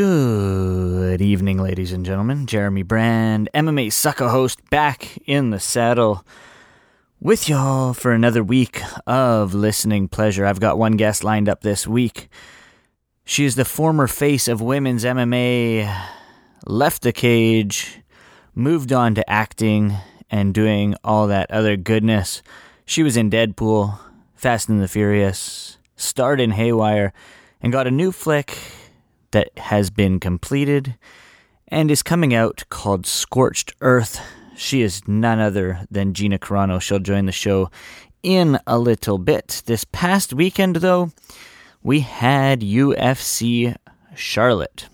Good 0.00 1.20
evening, 1.20 1.58
ladies 1.58 1.92
and 1.92 2.06
gentlemen. 2.06 2.46
Jeremy 2.46 2.82
Brand, 2.82 3.50
MMA 3.52 3.88
Sucka 3.88 4.30
host, 4.30 4.58
back 4.70 5.18
in 5.26 5.50
the 5.50 5.60
saddle 5.60 6.24
with 7.20 7.50
y'all 7.50 7.92
for 7.92 8.12
another 8.12 8.42
week 8.42 8.80
of 9.06 9.52
listening 9.52 10.08
pleasure. 10.08 10.46
I've 10.46 10.58
got 10.58 10.78
one 10.78 10.96
guest 10.96 11.22
lined 11.22 11.50
up 11.50 11.60
this 11.60 11.86
week. 11.86 12.30
She 13.26 13.44
is 13.44 13.56
the 13.56 13.66
former 13.66 14.06
face 14.06 14.48
of 14.48 14.62
women's 14.62 15.04
MMA, 15.04 15.94
left 16.64 17.02
the 17.02 17.12
cage, 17.12 18.00
moved 18.54 18.94
on 18.94 19.14
to 19.16 19.30
acting 19.30 19.96
and 20.30 20.54
doing 20.54 20.94
all 21.04 21.26
that 21.26 21.50
other 21.50 21.76
goodness. 21.76 22.42
She 22.86 23.02
was 23.02 23.18
in 23.18 23.28
Deadpool, 23.28 23.98
Fast 24.34 24.70
and 24.70 24.80
the 24.80 24.88
Furious, 24.88 25.76
starred 25.94 26.40
in 26.40 26.52
Haywire, 26.52 27.12
and 27.60 27.70
got 27.70 27.86
a 27.86 27.90
new 27.90 28.12
flick 28.12 28.56
that 29.32 29.56
has 29.58 29.90
been 29.90 30.20
completed 30.20 30.96
and 31.68 31.90
is 31.90 32.02
coming 32.02 32.34
out 32.34 32.64
called 32.68 33.06
Scorched 33.06 33.74
Earth. 33.80 34.20
She 34.56 34.82
is 34.82 35.06
none 35.08 35.38
other 35.38 35.86
than 35.90 36.14
Gina 36.14 36.38
Carano. 36.38 36.80
She'll 36.80 36.98
join 36.98 37.26
the 37.26 37.32
show 37.32 37.70
in 38.22 38.58
a 38.66 38.78
little 38.78 39.18
bit. 39.18 39.62
This 39.66 39.84
past 39.84 40.34
weekend, 40.34 40.76
though, 40.76 41.12
we 41.82 42.00
had 42.00 42.60
UFC 42.60 43.76
Charlotte. 44.14 44.88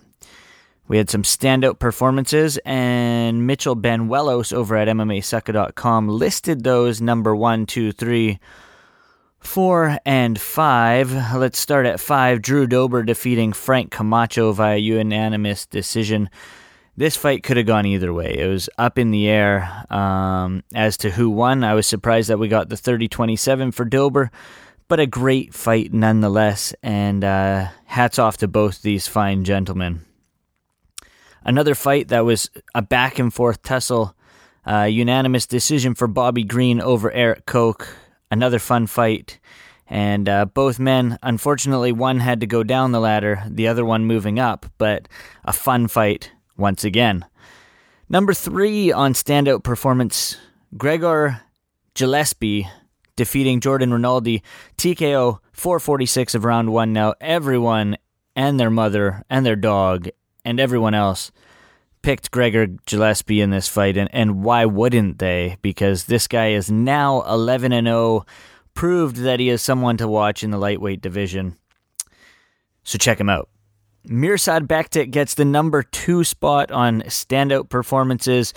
We 0.89 0.99
had 0.99 1.11
some 1.11 1.25
standout 1.25 1.81
performances, 1.81 2.59
and 2.65 3.45
Mitchell 3.45 3.75
Banuelos 3.75 4.53
over 4.53 4.77
at 4.77 4.87
MMAsucka.com 4.87 6.09
listed 6.09 6.63
those 6.63 7.01
number 7.01 7.35
one, 7.35 7.67
two, 7.67 7.91
three, 7.91 8.39
four, 9.47 9.99
and 10.05 10.39
five. 10.39 11.13
Let's 11.35 11.59
start 11.59 11.87
at 11.87 12.01
five. 12.01 12.43
Drew 12.43 12.67
Dober 12.67 13.03
defeating 13.03 13.53
Frank 13.53 13.91
Camacho 13.91 14.53
via 14.53 14.77
unanimous 14.77 15.65
decision. 15.67 16.29
This 16.97 17.17
fight 17.17 17.43
could 17.43 17.57
have 17.57 17.67
gone 17.67 17.87
either 17.87 18.13
way. 18.13 18.37
It 18.39 18.49
was 18.49 18.69
up 18.79 18.99
in 18.99 19.11
the 19.11 19.29
air 19.29 19.85
um, 19.91 20.63
as 20.75 20.97
to 20.99 21.11
who 21.11 21.31
won. 21.31 21.65
I 21.65 21.75
was 21.75 21.87
surprised 21.87 22.29
that 22.29 22.39
we 22.39 22.49
got 22.49 22.69
the 22.69 22.77
30 22.77 23.09
27 23.09 23.73
for 23.73 23.85
Dober, 23.85 24.31
but 24.89 25.01
a 25.01 25.07
great 25.07 25.55
fight 25.55 25.93
nonetheless. 25.93 26.75
And 26.83 27.23
uh, 27.23 27.69
hats 27.85 28.19
off 28.19 28.39
to 28.39 28.49
both 28.49 28.83
these 28.83 29.07
fine 29.07 29.45
gentlemen. 29.45 30.03
Another 31.45 31.75
fight 31.75 32.09
that 32.09 32.25
was 32.25 32.51
a 32.75 32.83
back 32.83 33.19
and 33.19 33.33
forth 33.33 33.63
tussle, 33.63 34.17
uh, 34.67 34.83
unanimous 34.83 35.47
decision 35.47 35.95
for 35.95 36.09
Bobby 36.09 36.43
Green 36.43 36.81
over 36.81 37.13
Erik 37.13 37.47
Koch. 37.47 37.87
Another 38.31 38.59
fun 38.59 38.87
fight. 38.87 39.39
And 39.89 40.29
uh, 40.29 40.47
both 40.47 40.79
men, 40.79 41.19
unfortunately, 41.23 41.93
one 41.93 42.21
had 42.21 42.41
to 42.41 42.47
go 42.47 42.63
down 42.63 42.93
the 42.93 43.01
ladder, 43.01 43.43
the 43.49 43.69
other 43.69 43.85
one 43.85 44.05
moving 44.05 44.39
up, 44.39 44.67
but 44.79 45.09
a 45.45 45.53
fun 45.53 45.87
fight 45.87 46.33
once 46.57 46.83
again. 46.83 47.25
Number 48.09 48.35
three 48.35 48.91
on 48.91 49.13
standout 49.13 49.63
performance 49.63 50.37
Gregor 50.77 51.43
Gillespie 51.95 52.69
defeating 53.17 53.61
Jordan 53.61 53.93
Rinaldi, 53.93 54.43
TKO 54.77 55.41
446 55.53 56.35
of 56.35 56.45
round 56.45 56.73
one. 56.73 56.93
Now, 56.93 57.15
everyone 57.21 57.97
and 58.37 58.61
their 58.61 58.71
mother 58.71 59.25
and 59.31 59.45
their 59.45 59.57
dog 59.57 60.09
and 60.45 60.61
everyone 60.61 60.95
else 60.95 61.33
picked 62.07 62.31
Gregor 62.31 62.69
Gillespie 62.69 63.41
in 63.41 63.51
this 63.51 63.67
fight, 63.67 63.97
and, 63.97 64.09
and 64.13 64.45
why 64.45 64.65
wouldn't 64.65 65.19
they? 65.19 65.57
Because 65.61 66.05
this 66.05 66.29
guy 66.29 66.51
is 66.51 66.71
now 66.71 67.23
11 67.23 67.73
and 67.73 67.89
0, 67.89 68.25
proved 68.75 69.17
that 69.17 69.41
he 69.41 69.49
is 69.49 69.61
someone 69.61 69.97
to 69.97 70.07
watch 70.07 70.45
in 70.45 70.53
the 70.53 70.57
lightweight 70.57 71.01
division. 71.01 71.57
So 72.85 72.97
check 72.97 73.19
him 73.19 73.29
out. 73.29 73.49
Mirsad 74.07 74.69
Bektic 74.69 75.11
gets 75.11 75.35
the 75.35 75.45
number 75.45 75.83
two 75.83 76.23
spot 76.23 76.71
on 76.71 77.03
standout 77.03 77.71
performances. 77.71 78.55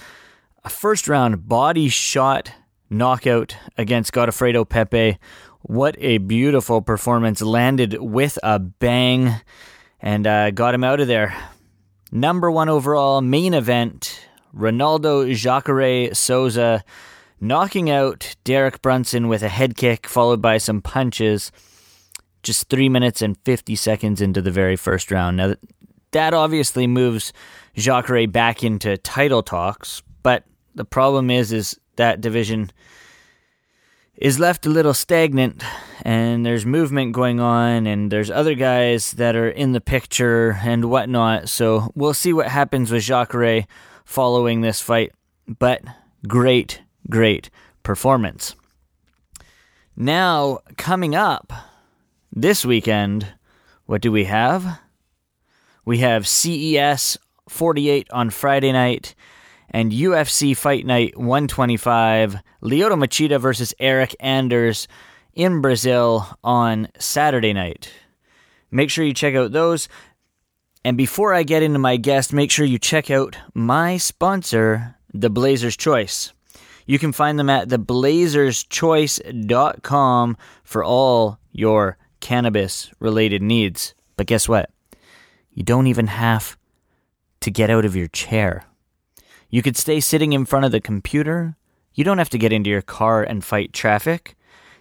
A 0.64 0.70
first 0.70 1.08
round 1.08 1.48
body 1.48 1.90
shot 1.90 2.52
knockout 2.92 3.58
against 3.80 4.14
Godofredo 4.14 4.70
Pepe. 4.70 5.18
What 5.62 5.96
a 5.98 6.20
beautiful 6.20 6.84
performance. 6.84 7.42
Landed 7.42 8.00
with 8.00 8.38
a 8.44 8.60
bang 8.60 9.42
and 10.00 10.28
uh, 10.28 10.52
got 10.52 10.76
him 10.76 10.84
out 10.84 11.00
of 11.00 11.08
there. 11.08 11.36
Number 12.12 12.50
one 12.50 12.70
overall 12.70 13.22
main 13.22 13.54
event 13.54 14.28
Ronaldo 14.56 15.32
Jacare 15.36 16.14
Souza 16.16 16.84
knocking 17.40 17.90
out 17.90 18.36
Derek 18.44 18.82
Brunson 18.82 19.28
with 19.28 19.44
a 19.44 19.50
head 19.50 19.78
kick 19.78 20.08
followed 20.08 20.42
by 20.42 20.58
some 20.58 20.82
punches 20.82 21.52
just 22.42 22.70
three 22.70 22.90
minutes 22.90 23.22
and 23.22 23.38
50 23.46 23.76
seconds 23.76 24.22
into 24.22 24.42
the 24.42 24.52
very 24.52 24.76
first 24.76 25.12
round. 25.12 25.38
Now, 25.38 25.56
that 26.12 26.34
obviously 26.34 26.88
moves 26.88 27.32
Jacare 27.76 28.28
back 28.28 28.64
into 28.64 28.98
title 28.98 29.44
talks, 29.44 30.02
but 30.24 30.46
the 30.74 30.86
problem 30.86 31.30
is, 31.30 31.52
is 31.52 31.80
that 31.98 32.22
division 32.22 32.72
is 34.20 34.38
left 34.38 34.66
a 34.66 34.70
little 34.70 34.94
stagnant 34.94 35.64
and 36.04 36.46
there's 36.46 36.66
movement 36.66 37.14
going 37.14 37.40
on 37.40 37.88
and 37.88 38.12
there's 38.12 38.30
other 38.30 38.54
guys 38.54 39.14
that 39.14 39.34
are 39.34 39.50
in 39.50 39.72
the 39.72 39.80
picture 39.80 40.60
and 40.62 40.86
whatnot. 40.86 41.48
So 41.48 41.92
we'll 41.96 42.14
see 42.14 42.34
what 42.34 42.50
happens 42.50 42.92
with 42.92 43.04
Jacare 43.04 43.66
following 44.04 44.60
this 44.60 44.82
fight. 44.82 45.14
But 45.48 45.82
great, 46.28 46.82
great 47.10 47.50
performance. 47.82 48.56
Now, 49.96 50.60
coming 50.76 51.16
up 51.16 51.54
this 52.32 52.66
weekend, 52.66 53.34
what 53.86 54.02
do 54.02 54.12
we 54.12 54.26
have? 54.26 54.82
We 55.86 56.00
have 56.00 56.28
CES 56.28 57.18
48 57.48 58.08
on 58.12 58.30
Friday 58.32 58.74
night 58.74 59.16
and 59.72 59.92
UFC 59.92 60.56
Fight 60.56 60.86
Night 60.86 61.18
125, 61.18 62.38
Lyoto 62.64 62.96
Machida 62.96 63.38
versus 63.40 63.74
Eryk 63.80 64.16
Anders 64.20 64.88
in 65.34 65.62
Brazil 65.62 66.28
on 66.44 66.90
Saturday 66.98 67.54
night. 67.54 67.92
Make 68.72 68.90
sure 68.90 69.06
you 69.06 69.14
check 69.14 69.36
out 69.36 69.52
those. 69.52 69.88
And 70.84 70.98
before 70.98 71.34
I 71.34 71.44
get 71.44 71.64
into 71.64 71.80
my 71.80 71.98
guest, 71.98 72.34
make 72.34 72.52
sure 72.52 72.66
you 72.66 72.80
check 72.80 73.12
out 73.12 73.38
my 73.54 73.98
sponsor, 73.98 74.96
The 75.14 75.30
Blazer's 75.30 75.76
Choice. 75.76 76.32
You 76.86 76.98
can 76.98 77.12
find 77.12 77.38
them 77.38 77.50
at 77.50 77.68
theblazerschoice.com 77.68 80.38
for 80.64 80.84
all 80.84 81.40
your 81.52 81.98
cannabis 82.20 82.92
related 83.00 83.42
needs. 83.42 83.94
But 84.18 84.28
guess 84.28 84.50
what? 84.50 84.70
You 85.54 85.64
don't 85.64 85.88
even 85.88 86.08
have 86.08 86.58
to 87.42 87.52
get 87.52 87.70
out 87.70 87.86
of 87.86 87.96
your 87.96 88.08
chair. 88.08 88.66
You 89.50 89.62
could 89.62 89.78
stay 89.78 90.00
sitting 90.00 90.34
in 90.34 90.46
front 90.46 90.66
of 90.66 90.72
the 90.72 90.80
computer. 90.80 91.58
You 91.94 92.04
don't 92.04 92.20
have 92.20 92.30
to 92.30 92.38
get 92.38 92.54
into 92.54 92.70
your 92.70 92.82
car 92.82 93.24
and 93.24 93.44
fight 93.44 93.74
traffic. 93.74 94.36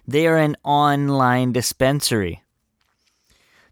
They 0.07 0.27
are 0.27 0.37
an 0.37 0.57
online 0.63 1.53
dispensary. 1.53 2.43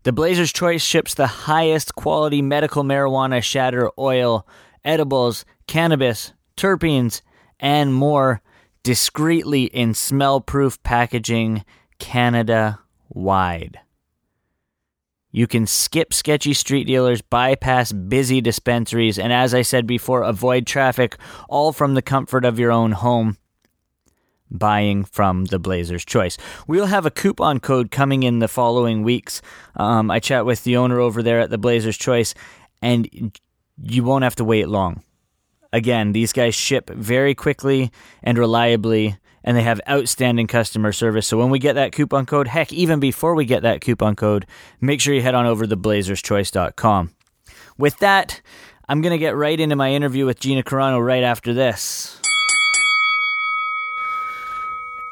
The 0.05 0.13
Blazer's 0.13 0.53
Choice 0.53 0.83
ships 0.83 1.15
the 1.15 1.27
highest 1.27 1.95
quality 1.97 2.41
medical 2.41 2.85
marijuana 2.85 3.43
shatter 3.43 3.91
oil, 3.99 4.47
edibles, 4.85 5.45
cannabis, 5.67 6.33
terpenes, 6.57 7.23
and 7.59 7.93
more 7.93 8.41
discreetly 8.83 9.65
in 9.65 9.95
smell 9.95 10.41
proof 10.41 10.83
packaging 10.83 11.65
Canada 11.99 12.79
wide. 13.09 13.81
You 15.37 15.47
can 15.47 15.67
skip 15.67 16.15
sketchy 16.15 16.55
street 16.55 16.85
dealers, 16.85 17.21
bypass 17.21 17.93
busy 17.93 18.41
dispensaries, 18.41 19.19
and 19.19 19.35
as 19.35 19.53
I 19.53 19.61
said 19.61 19.87
before, 19.87 20.23
avoid 20.23 20.67
traffic, 20.67 21.19
all 21.51 21.75
from 21.75 21.93
the 21.93 22.01
comfort 22.01 22.47
of 22.47 22.59
your 22.59 22.73
own 22.73 22.93
home. 22.93 23.37
Buying 24.51 25.05
from 25.05 25.45
the 25.45 25.59
Blazers 25.59 26.07
Choice. 26.07 26.39
We'll 26.67 26.87
have 26.87 27.05
a 27.05 27.11
coupon 27.11 27.61
code 27.61 27.91
coming 27.91 28.23
in 28.23 28.39
the 28.39 28.49
following 28.49 29.03
weeks. 29.03 29.43
Um, 29.75 30.11
I 30.11 30.21
chat 30.21 30.47
with 30.47 30.65
the 30.65 30.79
owner 30.79 31.01
over 31.01 31.23
there 31.23 31.41
at 31.41 31.51
the 31.51 31.59
Blazers 31.59 31.99
Choice, 31.99 32.33
and 32.81 33.39
you 33.77 34.05
won't 34.05 34.25
have 34.25 34.37
to 34.37 34.45
wait 34.45 34.69
long. 34.69 35.03
Again, 35.71 36.13
these 36.13 36.33
guys 36.33 36.55
ship 36.55 36.89
very 36.89 37.35
quickly 37.35 37.93
and 38.23 38.39
reliably 38.39 39.19
and 39.47 39.57
they 39.57 39.63
have 39.63 39.81
outstanding 39.89 40.49
customer 40.49 40.93
service. 40.93 41.27
So 41.27 41.39
when 41.39 41.51
we 41.51 41.61
get 41.61 41.75
that 41.75 41.93
coupon 41.93 42.27
code, 42.27 42.49
heck, 42.49 42.73
even 42.73 42.99
before 42.99 43.37
we 43.37 43.45
get 43.45 43.63
that 43.63 43.81
coupon 43.81 44.17
code, 44.17 44.45
make 44.81 45.01
sure 45.01 45.15
you 45.15 45.23
head 45.23 45.37
on 45.37 45.47
over 45.47 45.67
to 45.67 45.77
blazerschoice.com. 45.77 47.13
With 47.79 47.97
that, 48.01 48.43
I'm 48.89 49.01
going 49.01 49.13
to 49.13 49.19
get 49.19 49.37
right 49.37 49.59
into 49.59 49.77
my 49.77 49.93
interview 49.93 50.27
with 50.27 50.41
Gina 50.41 50.65
Carano 50.65 51.05
right 51.05 51.23
after 51.23 51.55
this. 51.55 52.21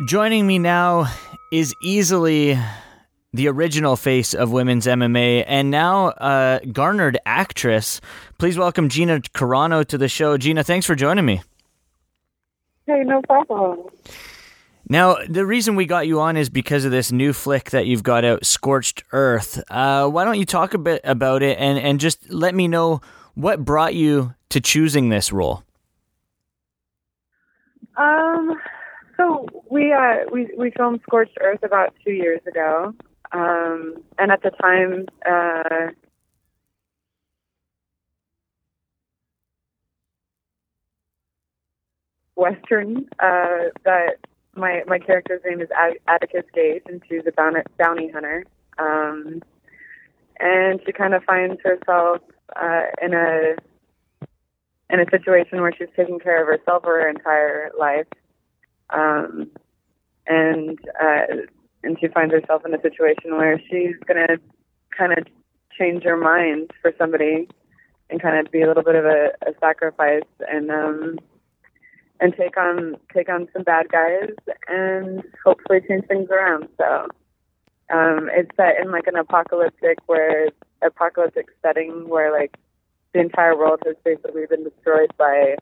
Joining 0.07 0.45
me 0.47 0.59
now 0.59 1.07
is 1.53 1.73
easily 1.81 2.59
the 3.33 3.49
original 3.49 3.97
face 3.97 4.35
of 4.35 4.51
women's 4.51 4.87
MMA 4.87 5.45
and 5.47 5.71
now 5.71 6.09
a 6.17 6.61
garnered 6.73 7.19
actress. 7.25 8.01
Please 8.39 8.59
welcome 8.59 8.89
Gina 8.89 9.21
Carano 9.21 9.87
to 9.87 9.97
the 9.97 10.09
show. 10.09 10.37
Gina, 10.37 10.65
thanks 10.65 10.87
for 10.87 10.97
joining 10.97 11.25
me. 11.25 11.43
Hey, 12.87 13.03
no 13.05 13.23
problem. 13.23 13.89
Now, 14.89 15.17
the 15.27 15.47
reason 15.47 15.77
we 15.77 15.87
got 15.87 16.07
you 16.07 16.21
on 16.21 16.37
is 16.37 16.51
because 16.51 16.85
of 16.85 16.91
this 16.91 17.11
new 17.11 17.33
flick 17.33 17.71
that 17.71 17.87
you've 17.87 18.03
got 18.03 18.25
out, 18.25 18.45
Scorched 18.45 19.03
Earth. 19.13 19.63
Uh, 19.71 20.09
why 20.09 20.25
don't 20.25 20.39
you 20.39 20.45
talk 20.45 20.75
a 20.75 20.79
bit 20.79 21.01
about 21.05 21.43
it 21.43 21.59
and, 21.59 21.79
and 21.79 21.99
just 21.99 22.31
let 22.31 22.55
me 22.55 22.69
know 22.69 23.01
what 23.35 23.65
brought 23.65 23.95
you 23.95 24.35
to 24.51 24.61
choosing 24.61 25.09
this 25.09 25.33
role? 25.33 25.65
Um, 27.97 28.61
so 29.17 29.47
we 29.71 29.93
uh, 29.93 30.25
we 30.33 30.51
we 30.59 30.71
filmed 30.73 31.01
Scorched 31.03 31.39
Earth 31.41 31.63
about 31.63 31.95
two 32.05 32.13
years 32.13 32.41
ago, 32.47 32.93
um, 33.33 33.95
and 34.19 34.33
at 34.33 34.43
the 34.43 34.51
time, 34.51 35.07
uh, 35.25 35.93
Western 42.37 43.09
uh, 43.21 43.71
that 43.85 44.17
my 44.57 44.83
my 44.87 44.99
character's 44.99 45.43
name 45.45 45.61
is 45.61 45.69
Attica 46.07 46.45
Gage, 46.55 46.83
and 46.87 47.03
she's 47.09 47.23
a 47.27 47.33
bounty, 47.33 47.61
bounty 47.79 48.09
hunter. 48.11 48.45
Um, 48.79 49.43
and 50.41 50.81
she 50.85 50.93
kind 50.93 51.15
of 51.15 51.23
finds 51.25 51.61
herself 51.63 52.21
uh, 52.57 52.87
in 53.01 53.15
a 53.15 53.55
in 54.91 55.01
a 55.01 55.11
situation 55.11 55.61
where 55.61 55.73
she's 55.77 55.89
taking 55.97 56.19
care 56.19 56.41
of 56.41 56.47
herself 56.47 56.83
for 56.83 57.01
her 57.01 57.09
entire 57.09 57.71
life, 57.79 58.07
um, 58.91 59.51
and 60.27 60.79
uh, 61.01 61.47
and 61.83 61.99
she 62.01 62.09
finds 62.09 62.35
herself 62.35 62.63
in 62.67 62.75
a 62.75 62.81
situation 62.81 63.37
where 63.37 63.61
she's 63.71 63.97
gonna 64.07 64.39
kind 64.97 65.13
of 65.13 65.27
change 65.79 66.05
her 66.05 66.17
mind 66.17 66.71
for 66.81 66.93
somebody 66.99 67.49
and 68.11 68.21
kind 68.23 68.39
of 68.39 68.53
be 68.53 68.63
a 68.63 68.67
little 68.67 68.83
bit 68.83 68.95
of 68.95 69.05
a, 69.05 69.31
a 69.47 69.53
sacrifice 69.61 70.23
and 70.49 70.71
um 70.71 71.19
and 72.25 72.35
take 72.37 72.57
on 72.57 72.97
take 73.13 73.29
on 73.29 73.47
some 73.53 73.63
bad 73.65 73.87
guys 73.91 74.31
and 74.67 75.23
hopefully 75.45 75.81
change 75.87 76.07
things 76.07 76.31
around. 76.31 76.69
So 76.79 77.07
um, 77.93 78.31
it's 78.33 78.51
set 78.57 78.81
in 78.83 78.91
like 78.91 79.07
an 79.07 79.17
apocalyptic 79.17 79.99
where 80.07 80.49
apocalyptic 80.83 81.49
setting 81.61 82.09
where 82.09 82.33
like 82.33 82.57
the 83.13 83.21
entire 83.21 83.57
world 83.57 83.81
has 83.85 83.97
basically 84.05 84.47
been 84.47 84.65
destroyed 84.65 85.13
by 85.19 85.57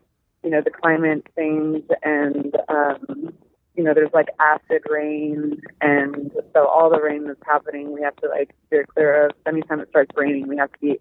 you 0.44 0.50
know 0.50 0.62
the 0.64 0.70
climate 0.70 1.26
change 1.36 1.82
and 2.04 2.56
um, 2.68 3.34
you 3.74 3.82
know 3.82 3.92
there's 3.92 4.14
like 4.14 4.28
acid 4.38 4.82
rain 4.88 5.60
and 5.80 6.30
so 6.54 6.68
all 6.68 6.90
the 6.90 7.00
rain 7.00 7.26
that's 7.26 7.42
happening 7.44 7.90
we 7.92 8.02
have 8.02 8.14
to 8.16 8.28
like 8.28 8.54
steer 8.68 8.86
clear 8.86 9.26
of. 9.26 9.32
Anytime 9.48 9.80
it 9.80 9.88
starts 9.88 10.12
raining, 10.14 10.46
we 10.46 10.58
have 10.58 10.70
to 10.70 10.78
be 10.78 11.00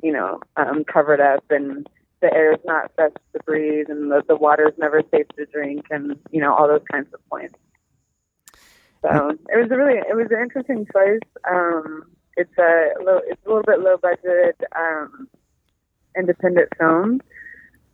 you 0.00 0.12
know 0.12 0.38
um, 0.56 0.84
covered 0.84 1.20
up 1.20 1.42
and 1.50 1.88
the 2.22 2.32
air 2.32 2.52
is 2.52 2.60
not 2.64 2.90
fresh 2.94 3.12
to 3.34 3.42
breathe 3.44 3.86
and 3.90 4.10
the, 4.10 4.22
the 4.26 4.36
water 4.36 4.66
is 4.66 4.74
never 4.78 5.02
safe 5.10 5.26
to 5.36 5.44
drink 5.46 5.84
and 5.90 6.16
you 6.30 6.40
know 6.40 6.54
all 6.54 6.68
those 6.68 6.84
kinds 6.90 7.12
of 7.12 7.20
points. 7.28 7.54
So 9.02 9.30
it 9.52 9.56
was 9.60 9.68
a 9.70 9.76
really 9.76 9.98
it 9.98 10.16
was 10.16 10.28
an 10.30 10.40
interesting 10.40 10.86
choice 10.86 11.28
um 11.50 12.04
it's 12.36 12.56
a 12.56 12.92
little 13.04 13.20
it's 13.26 13.44
a 13.44 13.48
little 13.48 13.64
bit 13.64 13.80
low 13.80 13.96
budget 13.98 14.58
um 14.74 15.28
independent 16.16 16.68
film. 16.78 17.20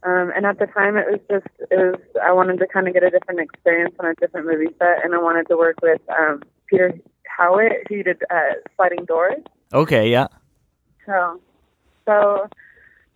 Um 0.05 0.33
and 0.37 0.45
at 0.47 0.59
the 0.59 0.67
time 0.67 0.97
it 0.99 1.07
was 1.11 1.21
just 1.31 1.47
it 1.71 1.77
was 1.77 2.01
i 2.23 2.31
wanted 2.31 2.59
to 2.59 2.67
kind 2.69 2.87
of 2.87 2.95
get 2.95 3.03
a 3.03 3.11
different 3.11 3.41
experience 3.41 3.95
on 3.99 4.07
a 4.07 4.15
different 4.15 4.47
movie 4.47 4.73
set 4.79 5.05
and 5.05 5.15
i 5.15 5.19
wanted 5.19 5.49
to 5.49 5.57
work 5.57 5.77
with 5.83 6.03
um 6.11 6.43
peter 6.69 6.93
howitt. 7.27 7.87
Who 7.89 8.03
did 8.03 8.23
uh 8.31 8.61
sliding 8.77 9.07
doors. 9.07 9.43
Okay 9.73 10.11
yeah. 10.11 10.29
So 11.07 11.41
so 12.05 12.49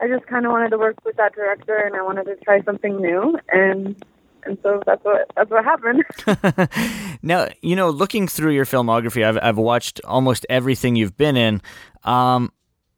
I 0.02 0.08
just 0.08 0.26
kind 0.26 0.44
of 0.44 0.50
wanted 0.50 0.70
to 0.70 0.78
work 0.78 0.96
with 1.04 1.16
that 1.16 1.32
director, 1.32 1.76
and 1.76 1.94
I 1.94 2.02
wanted 2.02 2.25
to 2.25 2.34
try 2.37 2.60
something 2.62 3.00
new, 3.00 3.38
and 3.50 4.04
and 4.44 4.58
so 4.60 4.82
that's 4.84 5.04
what 5.04 5.31
that's 5.37 5.49
what 5.49 5.64
happened. 5.64 6.04
now, 7.22 7.49
you 7.60 7.76
know, 7.76 7.90
looking 7.90 8.26
through 8.26 8.50
your 8.50 8.64
filmography, 8.64 9.25
I've 9.25 9.38
I've 9.40 9.58
watched 9.58 10.00
almost 10.04 10.44
everything 10.50 10.96
you've 10.96 11.16
been 11.16 11.37
in. 11.37 11.62
Um, 12.02 12.52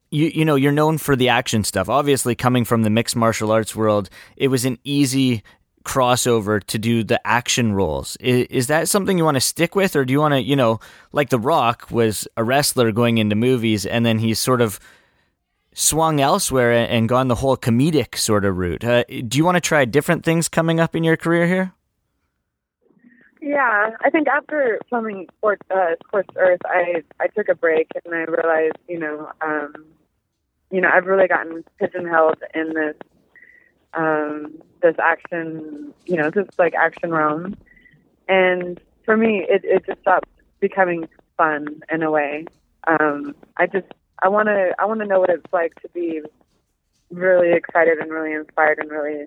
you 0.09 0.31
you 0.33 0.45
know, 0.45 0.55
you're 0.55 0.71
known 0.71 0.97
for 0.97 1.15
the 1.15 1.29
action 1.29 1.63
stuff. 1.63 1.89
Obviously, 1.89 2.33
coming 2.33 2.65
from 2.65 2.81
the 2.81 2.89
mixed 2.89 3.15
martial 3.15 3.51
arts 3.51 3.75
world, 3.75 4.09
it 4.35 4.47
was 4.47 4.65
an 4.65 4.79
easy 4.83 5.43
crossover 5.83 6.63
to 6.63 6.79
do 6.79 7.03
the 7.03 7.25
action 7.27 7.73
roles. 7.73 8.15
Is, 8.15 8.47
is 8.49 8.67
that 8.67 8.89
something 8.89 9.19
you 9.19 9.23
want 9.23 9.35
to 9.35 9.41
stick 9.41 9.75
with, 9.75 9.95
or 9.95 10.03
do 10.05 10.11
you 10.11 10.19
want 10.19 10.33
to, 10.33 10.41
you 10.41 10.55
know, 10.55 10.79
like 11.11 11.29
The 11.29 11.37
Rock 11.37 11.91
was 11.91 12.27
a 12.35 12.43
wrestler 12.43 12.91
going 12.91 13.19
into 13.19 13.35
movies, 13.35 13.85
and 13.85 14.03
then 14.03 14.17
he's 14.17 14.39
sort 14.39 14.61
of 14.61 14.79
swung 15.75 16.21
elsewhere 16.21 16.71
and 16.71 17.07
gone 17.07 17.27
the 17.27 17.35
whole 17.35 17.57
comedic 17.57 18.17
sort 18.17 18.45
of 18.45 18.57
route. 18.57 18.83
Uh, 18.83 19.03
do 19.27 19.37
you 19.37 19.45
want 19.45 19.55
to 19.55 19.61
try 19.61 19.85
different 19.85 20.23
things 20.23 20.47
coming 20.47 20.79
up 20.79 20.95
in 20.95 21.03
your 21.03 21.17
career 21.17 21.45
here? 21.45 21.73
Yeah, 23.41 23.91
I 24.03 24.09
think 24.09 24.27
after 24.27 24.79
filming 24.89 25.27
Scorched, 25.37 25.61
uh, 25.69 25.95
Earth, 26.35 26.61
I 26.65 27.03
I 27.19 27.27
took 27.27 27.47
a 27.47 27.53
break 27.53 27.87
and 28.03 28.15
I 28.15 28.23
realized, 28.23 28.77
you 28.87 28.97
know, 28.97 29.29
um, 29.41 29.73
you 30.71 30.81
know, 30.81 30.89
I've 30.91 31.05
really 31.05 31.27
gotten 31.27 31.63
pigeonholed 31.79 32.41
in 32.55 32.73
this 32.73 32.95
um, 33.93 34.61
this 34.81 34.95
action, 34.97 35.93
you 36.05 36.15
know, 36.15 36.31
this 36.31 36.47
like 36.57 36.73
action 36.73 37.11
realm, 37.11 37.55
and 38.27 38.79
for 39.03 39.15
me, 39.15 39.45
it 39.47 39.63
it 39.63 39.85
just 39.85 40.01
stopped 40.01 40.29
becoming 40.59 41.07
fun 41.37 41.81
in 41.91 42.01
a 42.01 42.09
way. 42.09 42.45
Um, 42.87 43.35
I 43.57 43.67
just 43.67 43.91
I 44.21 44.29
want 44.29 44.47
to 44.47 44.73
I 44.79 44.85
want 44.85 45.01
to 45.01 45.07
know 45.07 45.19
what 45.19 45.29
it's 45.29 45.51
like 45.51 45.75
to 45.81 45.89
be 45.89 46.21
really 47.11 47.53
excited 47.53 47.97
and 47.99 48.11
really 48.11 48.33
inspired 48.33 48.79
and 48.79 48.89
really 48.89 49.25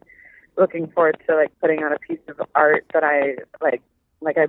looking 0.56 0.88
forward 0.88 1.16
to 1.28 1.36
like 1.36 1.52
putting 1.60 1.82
out 1.82 1.92
a 1.92 1.98
piece 1.98 2.18
of 2.28 2.40
art 2.54 2.84
that 2.92 3.04
I 3.04 3.36
like 3.62 3.82
like 4.20 4.38
I 4.38 4.48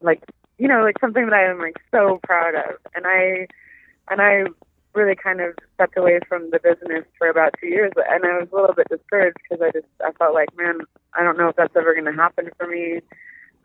like 0.00 0.22
you 0.58 0.68
know 0.68 0.82
like 0.82 0.98
something 1.00 1.24
that 1.26 1.34
I 1.34 1.44
am 1.44 1.58
like 1.58 1.76
so 1.90 2.20
proud 2.22 2.54
of. 2.54 2.76
And 2.94 3.06
I 3.06 3.46
and 4.10 4.20
I 4.20 4.44
really 4.94 5.16
kind 5.16 5.40
of 5.40 5.54
stepped 5.74 5.96
away 5.96 6.20
from 6.28 6.50
the 6.50 6.60
business 6.60 7.04
for 7.18 7.28
about 7.28 7.54
two 7.60 7.66
years 7.66 7.92
and 7.96 8.24
I 8.24 8.38
was 8.38 8.48
a 8.52 8.54
little 8.54 8.74
bit 8.74 8.88
discouraged 8.88 9.38
because 9.42 9.62
I 9.62 9.70
just 9.70 9.90
I 10.04 10.12
felt 10.12 10.34
like 10.34 10.56
man 10.56 10.80
I 11.14 11.22
don't 11.22 11.38
know 11.38 11.48
if 11.48 11.56
that's 11.56 11.76
ever 11.76 11.94
going 11.94 12.06
to 12.06 12.12
happen 12.12 12.50
for 12.58 12.66
me. 12.66 13.00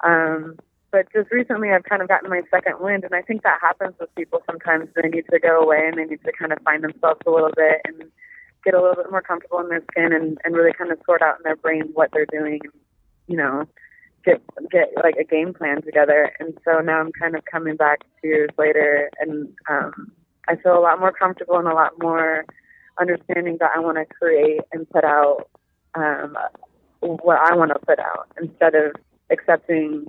Um 0.04 0.57
but 0.91 1.12
just 1.13 1.31
recently 1.31 1.69
I've 1.71 1.83
kind 1.83 2.01
of 2.01 2.07
gotten 2.07 2.30
my 2.30 2.41
second 2.50 2.80
wind, 2.80 3.03
and 3.03 3.13
I 3.13 3.21
think 3.21 3.44
that 3.44 3.59
happens 3.62 3.95
with 4.00 4.13
people 4.15 4.41
sometimes. 4.50 4.89
They 4.95 5.09
need 5.09 5.25
to 5.31 5.39
go 5.39 5.62
away 5.62 5.88
and 5.88 5.97
they 5.97 6.06
need 6.06 6.24
to 6.24 6.31
kind 6.38 6.51
of 6.51 6.59
find 6.63 6.83
themselves 6.83 7.21
a 7.25 7.31
little 7.31 7.51
bit 7.56 7.81
and 7.86 8.09
get 8.63 8.74
a 8.74 8.81
little 8.81 8.95
bit 8.95 9.12
more 9.12 9.21
comfortable 9.21 9.59
in 9.59 9.69
their 9.69 9.83
skin 9.91 10.12
and, 10.13 10.38
and 10.44 10.56
really 10.56 10.74
kind 10.74 10.91
of 10.91 11.00
sort 11.06 11.21
out 11.21 11.38
in 11.38 11.44
their 11.44 11.56
brain 11.56 11.89
what 11.94 12.09
they're 12.12 12.25
doing 12.25 12.59
and, 12.63 12.74
you 13.27 13.38
know, 13.38 13.65
get 14.25 14.41
get 14.71 14.89
like 15.01 15.15
a 15.15 15.24
game 15.24 15.53
plan 15.53 15.81
together. 15.81 16.31
And 16.39 16.57
so 16.65 16.80
now 16.80 17.00
I'm 17.00 17.12
kind 17.12 17.35
of 17.35 17.45
coming 17.45 17.75
back 17.75 18.00
two 18.21 18.27
years 18.27 18.50
later 18.57 19.09
and 19.19 19.50
um 19.69 20.12
I 20.47 20.56
feel 20.56 20.77
a 20.77 20.81
lot 20.81 21.00
more 21.00 21.12
comfortable 21.12 21.57
and 21.57 21.68
a 21.68 21.74
lot 21.74 21.94
more 22.01 22.45
understanding 23.00 23.57
that 23.59 23.71
I 23.75 23.80
want 23.80 23.97
to 23.97 24.06
create 24.06 24.62
and 24.74 24.89
put 24.89 25.03
out 25.03 25.49
um 25.95 26.35
what 26.99 27.37
I 27.40 27.56
want 27.56 27.71
to 27.71 27.80
put 27.80 27.99
out 27.99 28.28
instead 28.42 28.75
of 28.75 28.94
accepting 29.31 30.07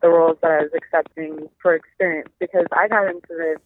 the 0.00 0.08
roles 0.08 0.38
that 0.42 0.50
I 0.50 0.62
was 0.62 0.70
accepting 0.74 1.48
for 1.60 1.74
experience 1.74 2.30
because 2.38 2.66
I 2.72 2.88
got 2.88 3.08
into 3.08 3.28
this, 3.30 3.58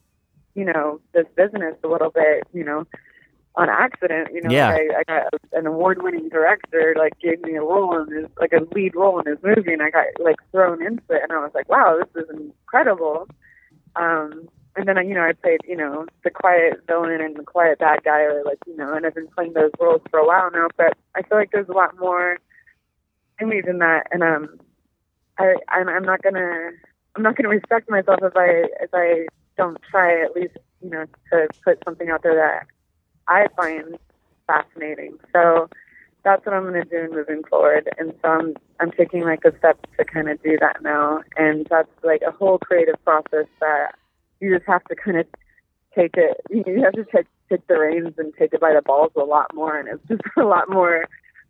you 0.54 0.64
know, 0.64 1.00
this 1.12 1.26
business 1.36 1.74
a 1.84 1.88
little 1.88 2.10
bit, 2.10 2.44
you 2.52 2.64
know, 2.64 2.86
on 3.56 3.68
accident. 3.68 4.28
You 4.32 4.42
know, 4.42 4.50
yeah. 4.50 4.68
I, 4.68 4.88
I 4.98 5.02
got 5.04 5.34
an 5.52 5.66
award-winning 5.66 6.28
director 6.28 6.94
like 6.98 7.18
gave 7.20 7.40
me 7.42 7.56
a 7.56 7.62
role 7.62 8.00
in 8.00 8.14
his 8.14 8.26
like 8.40 8.52
a 8.52 8.66
lead 8.74 8.94
role 8.94 9.20
in 9.20 9.26
his 9.26 9.38
movie, 9.42 9.72
and 9.72 9.82
I 9.82 9.90
got 9.90 10.06
like 10.18 10.36
thrown 10.52 10.84
into 10.84 11.02
it, 11.10 11.22
and 11.22 11.32
I 11.32 11.38
was 11.38 11.52
like, 11.54 11.68
wow, 11.68 11.98
this 11.98 12.24
is 12.24 12.30
incredible. 12.30 13.28
Um, 13.96 14.48
and 14.76 14.86
then 14.86 14.96
you 15.08 15.14
know 15.14 15.22
I 15.22 15.32
played 15.32 15.60
you 15.66 15.76
know 15.76 16.06
the 16.24 16.30
quiet 16.30 16.82
villain 16.86 17.20
and 17.20 17.36
the 17.36 17.42
quiet 17.42 17.78
bad 17.78 18.04
guy, 18.04 18.20
or 18.22 18.42
like 18.44 18.58
you 18.66 18.76
know, 18.76 18.94
and 18.94 19.04
I've 19.04 19.14
been 19.14 19.28
playing 19.28 19.54
those 19.54 19.72
roles 19.80 20.02
for 20.10 20.20
a 20.20 20.26
while 20.26 20.50
now. 20.52 20.68
But 20.76 20.96
I 21.14 21.22
feel 21.22 21.38
like 21.38 21.50
there's 21.52 21.68
a 21.68 21.72
lot 21.72 21.98
more 21.98 22.38
in 23.40 23.48
me 23.48 23.60
than 23.60 23.78
that, 23.78 24.06
and 24.12 24.22
um, 24.22 24.60
I'm, 25.68 25.88
I'm 25.88 26.04
not 26.04 26.22
gonna 26.22 26.70
I'm 27.16 27.22
not 27.22 27.36
gonna 27.36 27.48
respect 27.48 27.90
myself 27.90 28.20
if 28.22 28.36
I 28.36 28.66
if 28.80 28.90
I 28.92 29.26
don't 29.56 29.78
try 29.90 30.22
at 30.22 30.34
least 30.34 30.56
you 30.82 30.90
know 30.90 31.06
to 31.32 31.48
put 31.64 31.82
something 31.84 32.08
out 32.08 32.22
there 32.22 32.34
that 32.34 32.66
I 33.28 33.46
find 33.56 33.98
fascinating. 34.46 35.18
So 35.32 35.68
that's 36.24 36.44
what 36.44 36.54
I'm 36.54 36.62
going 36.62 36.74
to 36.74 36.84
do 36.84 37.12
moving 37.14 37.42
forward. 37.48 37.88
And 37.98 38.12
so 38.22 38.28
I'm 38.28 38.54
I'm 38.80 38.90
taking 38.90 39.22
like 39.22 39.44
a 39.44 39.56
step 39.58 39.78
to 39.98 40.04
kind 40.04 40.28
of 40.28 40.42
do 40.42 40.58
that 40.60 40.82
now, 40.82 41.22
and 41.36 41.66
that's 41.70 41.90
like 42.02 42.22
a 42.26 42.30
whole 42.30 42.58
creative 42.58 43.02
process 43.04 43.46
that 43.60 43.94
you 44.40 44.54
just 44.56 44.66
have 44.66 44.84
to 44.84 44.96
kind 44.96 45.18
of 45.18 45.26
take 45.94 46.14
it. 46.16 46.40
You 46.66 46.82
have 46.84 46.94
to 46.94 47.04
take 47.04 47.26
take 47.48 47.66
the 47.66 47.78
reins 47.78 48.14
and 48.18 48.32
take 48.38 48.52
it 48.52 48.60
by 48.60 48.74
the 48.74 48.82
balls 48.82 49.12
a 49.16 49.20
lot 49.20 49.54
more, 49.54 49.78
and 49.78 49.88
it's 49.88 50.06
just 50.08 50.22
a 50.36 50.44
lot 50.44 50.68
more 50.68 51.06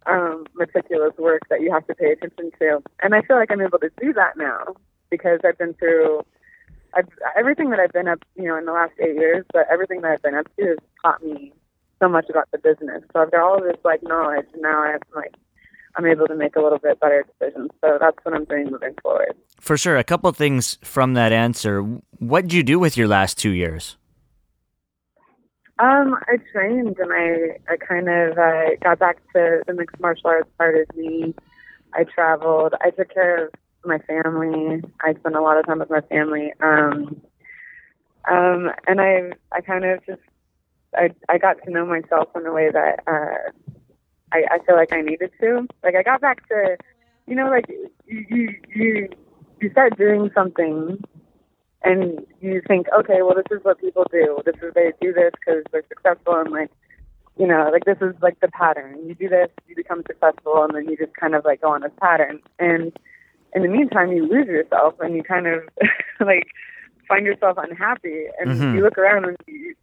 um, 0.06 0.44
meticulous 0.54 1.16
work 1.18 1.42
that 1.50 1.60
you 1.60 1.72
have 1.72 1.86
to 1.86 1.94
pay 1.94 2.12
attention 2.12 2.50
to. 2.58 2.82
And 3.02 3.14
I 3.14 3.22
feel 3.22 3.36
like 3.36 3.50
I'm 3.50 3.60
able 3.60 3.78
to 3.78 3.90
do 4.00 4.12
that 4.14 4.36
now 4.36 4.74
because 5.10 5.40
I've 5.44 5.58
been 5.58 5.74
through 5.74 6.24
I've, 6.94 7.08
everything 7.36 7.70
that 7.70 7.78
I've 7.78 7.92
been 7.92 8.08
up, 8.08 8.20
you 8.36 8.44
know, 8.44 8.56
in 8.56 8.64
the 8.64 8.72
last 8.72 8.92
eight 8.98 9.14
years, 9.14 9.44
but 9.52 9.66
everything 9.70 10.00
that 10.02 10.12
I've 10.12 10.22
been 10.22 10.34
up 10.34 10.46
to 10.58 10.66
has 10.66 10.78
taught 11.02 11.22
me 11.22 11.52
so 12.00 12.08
much 12.08 12.26
about 12.28 12.48
the 12.50 12.58
business. 12.58 13.02
So 13.12 13.20
I've 13.20 13.30
got 13.30 13.40
all 13.40 13.58
of 13.58 13.64
this 13.64 13.76
like 13.84 14.02
knowledge, 14.02 14.46
and 14.52 14.62
now 14.62 14.82
I'm 14.82 14.98
like 15.14 15.34
I'm 15.96 16.06
able 16.06 16.26
to 16.26 16.34
make 16.34 16.56
a 16.56 16.60
little 16.60 16.78
bit 16.78 17.00
better 17.00 17.24
decisions. 17.38 17.70
So 17.80 17.98
that's 18.00 18.16
what 18.22 18.34
I'm 18.34 18.44
doing 18.44 18.70
moving 18.70 18.94
forward. 19.02 19.34
For 19.60 19.76
sure. 19.76 19.96
A 19.96 20.04
couple 20.04 20.30
things 20.32 20.78
from 20.82 21.14
that 21.14 21.32
answer. 21.32 21.82
What 22.18 22.42
did 22.42 22.52
you 22.52 22.62
do 22.62 22.78
with 22.78 22.96
your 22.96 23.08
last 23.08 23.38
two 23.38 23.50
years? 23.50 23.96
Um, 25.80 26.14
I 26.28 26.36
trained 26.52 26.98
and 26.98 27.10
I, 27.10 27.58
I 27.72 27.76
kind 27.78 28.08
of 28.08 28.36
uh, 28.36 28.76
got 28.82 28.98
back 28.98 29.16
to 29.34 29.62
the 29.66 29.72
mixed 29.72 29.98
martial 29.98 30.26
arts 30.26 30.50
part 30.58 30.76
of 30.76 30.94
me. 30.94 31.34
I 31.94 32.04
traveled. 32.04 32.74
I 32.82 32.90
took 32.90 33.12
care 33.12 33.46
of 33.46 33.52
my 33.84 33.98
family. 34.00 34.82
I 35.00 35.14
spent 35.14 35.36
a 35.36 35.40
lot 35.40 35.56
of 35.56 35.64
time 35.64 35.78
with 35.78 35.88
my 35.88 36.02
family. 36.02 36.52
Um, 36.60 37.22
um, 38.30 38.70
and 38.86 39.00
I, 39.00 39.32
I 39.52 39.62
kind 39.62 39.86
of 39.86 40.04
just, 40.04 40.20
I, 40.94 41.12
I 41.30 41.38
got 41.38 41.62
to 41.64 41.70
know 41.70 41.86
myself 41.86 42.28
in 42.36 42.44
a 42.44 42.52
way 42.52 42.70
that 42.70 43.02
uh, 43.06 43.50
I, 44.32 44.44
I 44.50 44.58
feel 44.66 44.76
like 44.76 44.92
I 44.92 45.00
needed 45.00 45.30
to. 45.40 45.66
Like 45.82 45.94
I 45.94 46.02
got 46.02 46.20
back 46.20 46.46
to, 46.48 46.76
you 47.26 47.34
know, 47.34 47.48
like 47.48 47.66
you, 48.06 48.54
you, 48.74 49.08
you, 49.62 49.70
start 49.70 49.96
doing 49.96 50.30
something 50.34 51.02
and 51.82 52.26
you 52.40 52.60
think, 52.66 52.86
okay, 52.98 53.22
well, 53.22 53.34
this 53.34 53.56
is 53.58 53.64
what 53.64 53.80
people 53.80 54.04
do. 54.10 54.38
This 54.44 54.56
is 54.62 54.74
they 54.74 54.92
do 55.00 55.12
this 55.12 55.32
because 55.38 55.62
they're 55.72 55.84
successful, 55.88 56.34
and 56.34 56.50
like, 56.50 56.70
you 57.38 57.46
know, 57.46 57.70
like 57.72 57.84
this 57.84 57.98
is 58.00 58.14
like 58.20 58.38
the 58.40 58.48
pattern. 58.48 58.98
You 59.06 59.14
do 59.14 59.28
this, 59.28 59.48
you 59.66 59.74
become 59.76 60.02
successful, 60.06 60.62
and 60.64 60.74
then 60.74 60.88
you 60.88 60.96
just 60.96 61.14
kind 61.16 61.34
of 61.34 61.44
like 61.44 61.62
go 61.62 61.68
on 61.72 61.80
this 61.82 61.92
pattern. 62.00 62.40
And 62.58 62.92
in 63.54 63.62
the 63.62 63.68
meantime, 63.68 64.12
you 64.12 64.26
lose 64.28 64.46
yourself, 64.46 64.94
and 65.00 65.14
you 65.14 65.22
kind 65.22 65.46
of 65.46 65.62
like 66.20 66.48
find 67.08 67.24
yourself 67.26 67.56
unhappy, 67.58 68.26
and 68.38 68.50
Mhm. 68.50 68.74
you 68.74 68.82
look 68.82 68.98
around 68.98 69.24
and 69.24 69.36
you, 69.46 69.74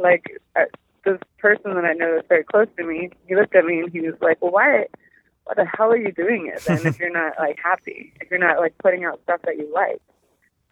like 0.00 0.26
uh, 0.56 0.64
this 1.04 1.18
person 1.38 1.74
that 1.74 1.84
I 1.84 1.92
know 1.94 2.16
that's 2.16 2.28
very 2.28 2.44
close 2.44 2.68
to 2.76 2.84
me. 2.84 3.10
He 3.26 3.34
looked 3.34 3.54
at 3.54 3.64
me 3.64 3.80
and 3.80 3.90
he 3.90 4.00
was 4.00 4.14
like, 4.20 4.42
well, 4.42 4.52
why? 4.52 4.86
What 5.44 5.56
the 5.56 5.64
hell 5.64 5.92
are 5.92 5.96
you 5.96 6.10
doing 6.10 6.50
it 6.52 6.64
then 6.66 6.84
if 6.84 6.98
you're 6.98 7.08
not 7.10 7.34
like 7.38 7.58
happy? 7.62 8.12
If 8.20 8.30
you're 8.30 8.40
not 8.40 8.58
like 8.58 8.76
putting 8.78 9.04
out 9.04 9.20
stuff 9.22 9.40
that 9.44 9.56
you 9.56 9.72
like? 9.72 10.02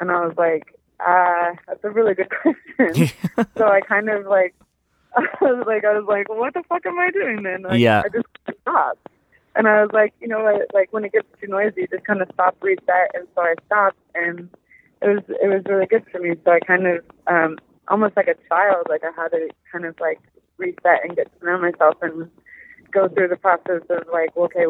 And 0.00 0.10
I 0.10 0.26
was 0.26 0.34
like, 0.36 0.78
uh, 1.00 1.52
that's 1.66 1.84
a 1.84 1.90
really 1.90 2.14
good 2.14 2.30
question. 2.76 3.10
so 3.56 3.68
I 3.68 3.80
kind 3.80 4.08
of 4.08 4.26
like, 4.26 4.54
I 5.16 5.22
was 5.40 5.64
like, 5.66 5.84
I 5.84 5.98
was 5.98 6.06
like, 6.08 6.28
what 6.28 6.54
the 6.54 6.62
fuck 6.68 6.84
am 6.86 6.98
I 6.98 7.10
doing 7.10 7.42
then? 7.42 7.62
Like, 7.62 7.78
Yeah. 7.78 8.02
I 8.04 8.08
just 8.08 8.26
stopped. 8.62 9.08
And 9.56 9.68
I 9.68 9.82
was 9.82 9.90
like, 9.92 10.12
you 10.20 10.26
know 10.26 10.42
what? 10.42 10.66
Like 10.74 10.92
when 10.92 11.04
it 11.04 11.12
gets 11.12 11.28
too 11.40 11.46
noisy, 11.46 11.86
just 11.88 12.04
kind 12.04 12.20
of 12.20 12.28
stop, 12.34 12.56
reset. 12.60 13.10
And 13.14 13.28
so 13.36 13.42
I 13.42 13.54
stopped, 13.66 13.98
and 14.14 14.48
it 15.00 15.06
was 15.08 15.22
it 15.28 15.46
was 15.46 15.62
really 15.66 15.86
good 15.86 16.04
for 16.10 16.18
me. 16.18 16.34
So 16.44 16.50
I 16.50 16.58
kind 16.58 16.86
of 16.88 17.04
um, 17.28 17.58
almost 17.86 18.16
like 18.16 18.26
a 18.26 18.34
child, 18.48 18.86
like 18.88 19.02
I 19.04 19.12
had 19.14 19.28
to 19.28 19.48
kind 19.70 19.84
of 19.84 19.94
like 20.00 20.18
reset 20.56 21.04
and 21.04 21.14
get 21.14 21.30
to 21.38 21.46
know 21.46 21.58
myself 21.58 21.94
and 22.02 22.28
go 22.90 23.06
through 23.08 23.28
the 23.28 23.36
process 23.36 23.82
of 23.90 24.02
like, 24.12 24.36
okay, 24.36 24.64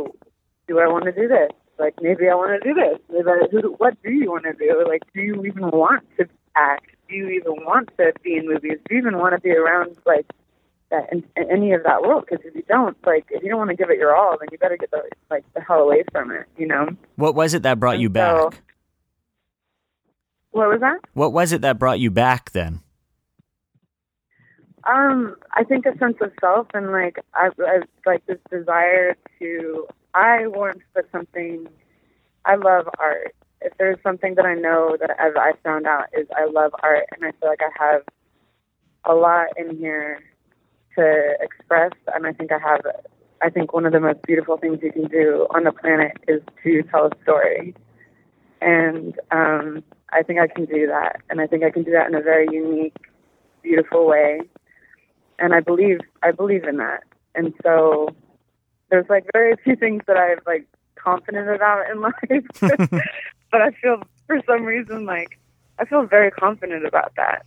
do 0.69 0.79
I 0.79 0.87
want 0.87 1.05
to 1.07 1.13
do 1.13 1.29
this? 1.29 1.51
Like 1.79 1.95
maybe 2.01 2.29
I 2.29 2.35
want 2.35 2.63
to 2.63 2.69
do 2.69 2.75
this. 2.75 2.99
Maybe 3.11 3.29
I, 3.29 3.47
who, 3.51 3.73
what 3.79 4.01
do 4.03 4.11
you 4.13 4.31
want 4.31 4.45
to 4.45 4.53
do? 4.53 4.85
Like, 4.89 5.03
do 5.13 5.21
you 5.21 5.45
even 5.45 5.71
want 5.71 6.05
to 6.19 6.27
act? 6.57 6.87
Do 7.09 7.15
you 7.17 7.29
even 7.29 7.65
want 7.65 7.91
to 7.99 8.13
be 8.23 8.37
in 8.37 8.47
movies? 8.49 8.79
Do 8.89 8.95
you 8.95 9.01
even 9.01 9.19
want 9.19 9.35
to 9.35 9.41
be 9.41 9.51
around 9.51 9.97
like 10.07 10.27
that 10.91 11.13
in, 11.13 11.25
in 11.37 11.51
any 11.51 11.73
of 11.73 11.83
that 11.83 12.03
world? 12.03 12.27
Because 12.29 12.45
if 12.47 12.55
you 12.55 12.63
don't, 12.69 12.97
like, 13.05 13.27
if 13.31 13.43
you 13.43 13.49
don't 13.51 13.59
want 13.59 13.71
to 13.71 13.77
give 13.77 13.91
it 13.91 13.99
your 13.99 14.15
all, 14.17 14.37
then 14.39 14.49
you 14.53 14.59
better 14.59 14.77
get 14.77 14.91
the 14.91 15.03
like 15.31 15.45
the 15.55 15.61
hell 15.61 15.81
away 15.81 16.05
from 16.13 16.31
it. 16.31 16.47
You 16.57 16.67
know? 16.69 16.89
What 17.17 17.35
was 17.35 17.55
it 17.55 17.63
that 17.65 17.81
brought 17.81 17.99
you 17.99 18.07
And 18.09 18.15
so- 18.17 18.51
back? 18.51 18.63
What 20.53 20.69
was 20.69 20.81
that? 20.81 21.01
What 21.15 21.33
was 21.33 21.53
it 21.53 21.63
that 21.63 21.81
brought 21.81 21.99
you 21.99 22.13
back 22.13 22.53
then? 22.53 22.81
Um, 24.85 25.37
I 25.53 25.65
think 25.65 25.87
a 25.87 25.97
sense 25.99 26.17
of 26.21 26.31
self 26.41 26.67
and 26.75 26.93
like 26.93 27.19
I, 27.35 27.49
I 27.59 27.81
like 28.07 28.25
this 28.27 28.39
desire 28.51 29.17
to. 29.41 29.87
I 30.15 30.47
want 30.49 30.83
for 30.93 31.07
something. 31.13 31.69
I 32.47 32.57
love 32.57 32.89
art. 32.99 33.35
If 33.61 33.73
there's 33.79 33.99
something 34.03 34.35
that 34.37 34.47
I 34.47 34.55
know 34.55 34.97
that 35.01 35.11
as 35.19 35.35
I 35.37 35.53
found 35.65 35.87
out 35.87 36.07
is 36.17 36.29
I 36.37 36.47
love 36.47 36.73
art, 36.83 37.07
and 37.13 37.25
I 37.25 37.33
feel 37.41 37.49
like 37.51 37.61
I 37.63 37.85
have 37.85 38.03
a 39.05 39.15
lot 39.15 39.49
in 39.57 39.77
here 39.79 40.21
to 40.97 41.35
express, 41.41 41.93
and 42.15 42.27
I 42.27 42.33
think 42.33 42.53
I 42.53 42.59
have. 42.59 42.81
I 43.43 43.51
think 43.51 43.75
one 43.75 43.87
of 43.87 43.93
the 43.93 44.01
most 44.01 44.23
beautiful 44.23 44.57
things 44.57 44.79
you 44.83 44.93
can 44.93 45.07
do 45.09 45.47
on 45.51 45.65
the 45.65 45.73
planet 45.73 46.13
is 46.29 46.43
to 46.63 46.83
tell 46.85 47.07
a 47.07 47.11
story, 47.23 47.75
and 48.61 49.19
um, 49.31 49.85
I 50.13 50.23
think 50.23 50.41
I 50.41 50.47
can 50.47 50.67
do 50.67 50.87
that, 50.87 51.21
and 51.31 51.41
I 51.41 51.47
think 51.47 51.65
I 51.65 51.71
can 51.71 51.83
do 51.83 51.93
that 51.93 52.09
in 52.09 52.15
a 52.15 52.23
very 52.23 52.47
unique, 52.51 52.97
beautiful 53.63 54.07
way 54.07 54.41
and 55.39 55.55
I 55.55 55.61
believe 55.61 56.01
I 56.23 56.31
believe 56.33 56.65
in 56.65 56.77
that. 56.79 57.05
And 57.35 57.55
so 57.63 58.09
there's 58.91 59.09
like 59.09 59.25
very 59.33 59.57
few 59.63 59.77
things 59.77 60.03
that 60.07 60.17
I'm 60.17 60.39
like 60.47 60.67
confident 60.97 61.49
about 61.49 61.91
in 61.91 62.01
life, 62.01 62.45
but 63.51 63.61
I 63.61 63.71
feel 63.83 64.03
for 64.27 64.41
some 64.47 64.65
reason 64.65 65.05
like 65.05 65.39
I 65.79 65.85
feel 65.85 66.07
very 66.07 66.31
confident 66.31 66.87
about 66.87 67.13
that. 67.17 67.45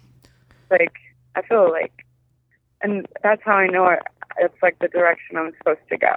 Like 0.69 0.93
I 1.35 1.41
feel 1.41 1.71
like, 1.71 2.05
and 2.81 3.05
that's 3.23 3.41
how 3.43 3.55
I 3.55 3.67
know 3.67 3.87
it, 3.87 3.99
it's 4.37 4.61
like 4.61 4.79
the 4.79 4.87
direction 4.87 5.37
I'm 5.37 5.53
supposed 5.57 5.87
to 5.89 5.97
go. 5.97 6.15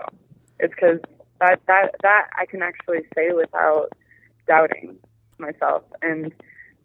It's 0.59 0.75
because 0.75 1.01
that 1.41 1.61
that 1.67 1.95
that 2.03 2.29
I 2.39 2.47
can 2.47 2.63
actually 2.63 3.03
say 3.15 3.33
without 3.33 3.93
doubting 4.47 4.99
myself 5.39 5.83
and 6.03 6.33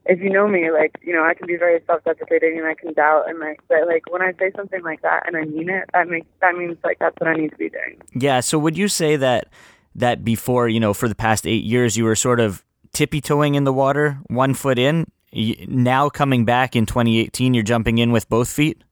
if 0.05 0.19
you 0.21 0.29
know 0.29 0.47
me, 0.47 0.71
like, 0.71 0.95
you 1.01 1.13
know, 1.13 1.23
I 1.23 1.33
can 1.33 1.47
be 1.47 1.57
very 1.57 1.81
self-deprecating 1.87 2.57
and 2.57 2.67
I 2.67 2.75
can 2.75 2.93
doubt 2.93 3.27
and 3.27 3.39
like, 3.39 3.59
but 3.67 3.87
like 3.87 4.03
when 4.11 4.21
I 4.21 4.33
say 4.39 4.51
something 4.55 4.83
like 4.83 5.01
that 5.01 5.23
and 5.27 5.35
I 5.35 5.45
mean 5.45 5.69
it, 5.69 5.89
that 5.93 6.07
makes, 6.07 6.27
that 6.41 6.55
means 6.55 6.77
like 6.83 6.99
that's 6.99 7.15
what 7.19 7.27
I 7.27 7.35
need 7.35 7.51
to 7.51 7.57
be 7.57 7.69
doing. 7.69 8.01
Yeah. 8.13 8.39
So 8.41 8.59
would 8.59 8.77
you 8.77 8.87
say 8.87 9.15
that 9.15 9.47
that 9.95 10.23
before 10.23 10.67
you 10.67 10.79
know 10.79 10.93
for 10.93 11.07
the 11.07 11.15
past 11.15 11.47
eight 11.47 11.63
years 11.63 11.97
you 11.97 12.03
were 12.03 12.15
sort 12.15 12.39
of 12.39 12.63
tippy 12.93 13.21
toeing 13.21 13.55
in 13.55 13.63
the 13.63 13.73
water, 13.73 14.19
one 14.27 14.53
foot 14.53 14.77
in? 14.77 15.09
Now 15.67 16.09
coming 16.09 16.45
back 16.45 16.75
in 16.75 16.85
2018, 16.85 17.53
you're 17.53 17.63
jumping 17.63 17.97
in 17.97 18.11
with 18.11 18.29
both 18.29 18.49
feet. 18.49 18.83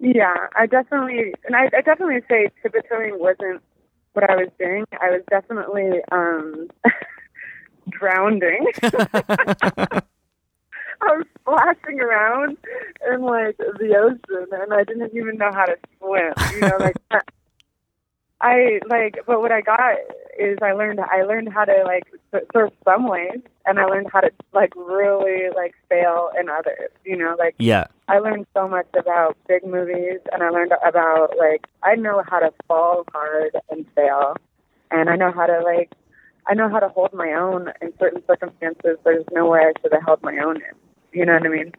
Yeah, 0.00 0.34
I 0.56 0.66
definitely, 0.66 1.34
and 1.46 1.54
I, 1.54 1.70
I 1.76 1.80
definitely 1.80 2.20
say 2.28 2.50
tiptoeing 2.62 3.18
wasn't 3.18 3.62
what 4.12 4.28
I 4.28 4.36
was 4.36 4.48
doing. 4.58 4.84
I 5.00 5.10
was 5.10 5.22
definitely, 5.30 6.00
um, 6.10 6.68
drowning. 7.90 8.66
I 11.00 11.16
was 11.18 11.26
splashing 11.40 12.00
around 12.00 12.56
in 13.10 13.22
like 13.22 13.56
the 13.58 13.94
ocean, 13.96 14.46
and 14.52 14.72
I 14.72 14.84
didn't 14.84 15.14
even 15.14 15.36
know 15.36 15.50
how 15.52 15.64
to 15.66 15.76
swim. 15.98 16.32
You 16.54 16.60
know, 16.60 16.76
like 16.78 16.96
I 18.40 18.80
like. 18.88 19.18
But 19.26 19.40
what 19.40 19.52
I 19.52 19.60
got 19.60 19.96
is 20.38 20.58
I 20.62 20.72
learned 20.72 21.00
I 21.00 21.22
learned 21.22 21.52
how 21.52 21.64
to 21.64 21.82
like 21.84 22.04
surf 22.52 22.72
some 22.84 23.08
ways, 23.08 23.40
and 23.66 23.78
I 23.78 23.84
learned 23.84 24.08
how 24.12 24.20
to 24.20 24.30
like 24.52 24.74
really 24.76 25.50
like 25.54 25.74
fail 25.88 26.30
in 26.38 26.48
others. 26.48 26.90
You 27.04 27.16
know, 27.16 27.36
like 27.38 27.54
Yeah. 27.58 27.86
I 28.08 28.18
learned 28.18 28.46
so 28.54 28.68
much 28.68 28.88
about 28.98 29.36
big 29.48 29.64
movies, 29.66 30.20
and 30.32 30.42
I 30.42 30.50
learned 30.50 30.72
about 30.86 31.36
like 31.38 31.66
I 31.82 31.96
know 31.96 32.22
how 32.28 32.38
to 32.38 32.52
fall 32.66 33.04
hard 33.12 33.56
and 33.70 33.86
fail, 33.94 34.36
and 34.90 35.10
I 35.10 35.16
know 35.16 35.32
how 35.32 35.46
to 35.46 35.60
like 35.60 35.90
I 36.46 36.54
know 36.54 36.68
how 36.68 36.80
to 36.80 36.88
hold 36.88 37.12
my 37.14 37.32
own 37.32 37.72
in 37.80 37.92
certain 37.98 38.22
circumstances. 38.26 38.98
There's 39.04 39.24
no 39.32 39.46
way 39.46 39.60
I 39.60 39.72
should 39.80 39.92
have 39.92 40.04
held 40.04 40.22
my 40.22 40.38
own 40.38 40.56
in. 40.56 40.74
You 41.12 41.24
know 41.24 41.34
what 41.34 41.46
I 41.46 41.48
mean? 41.48 41.72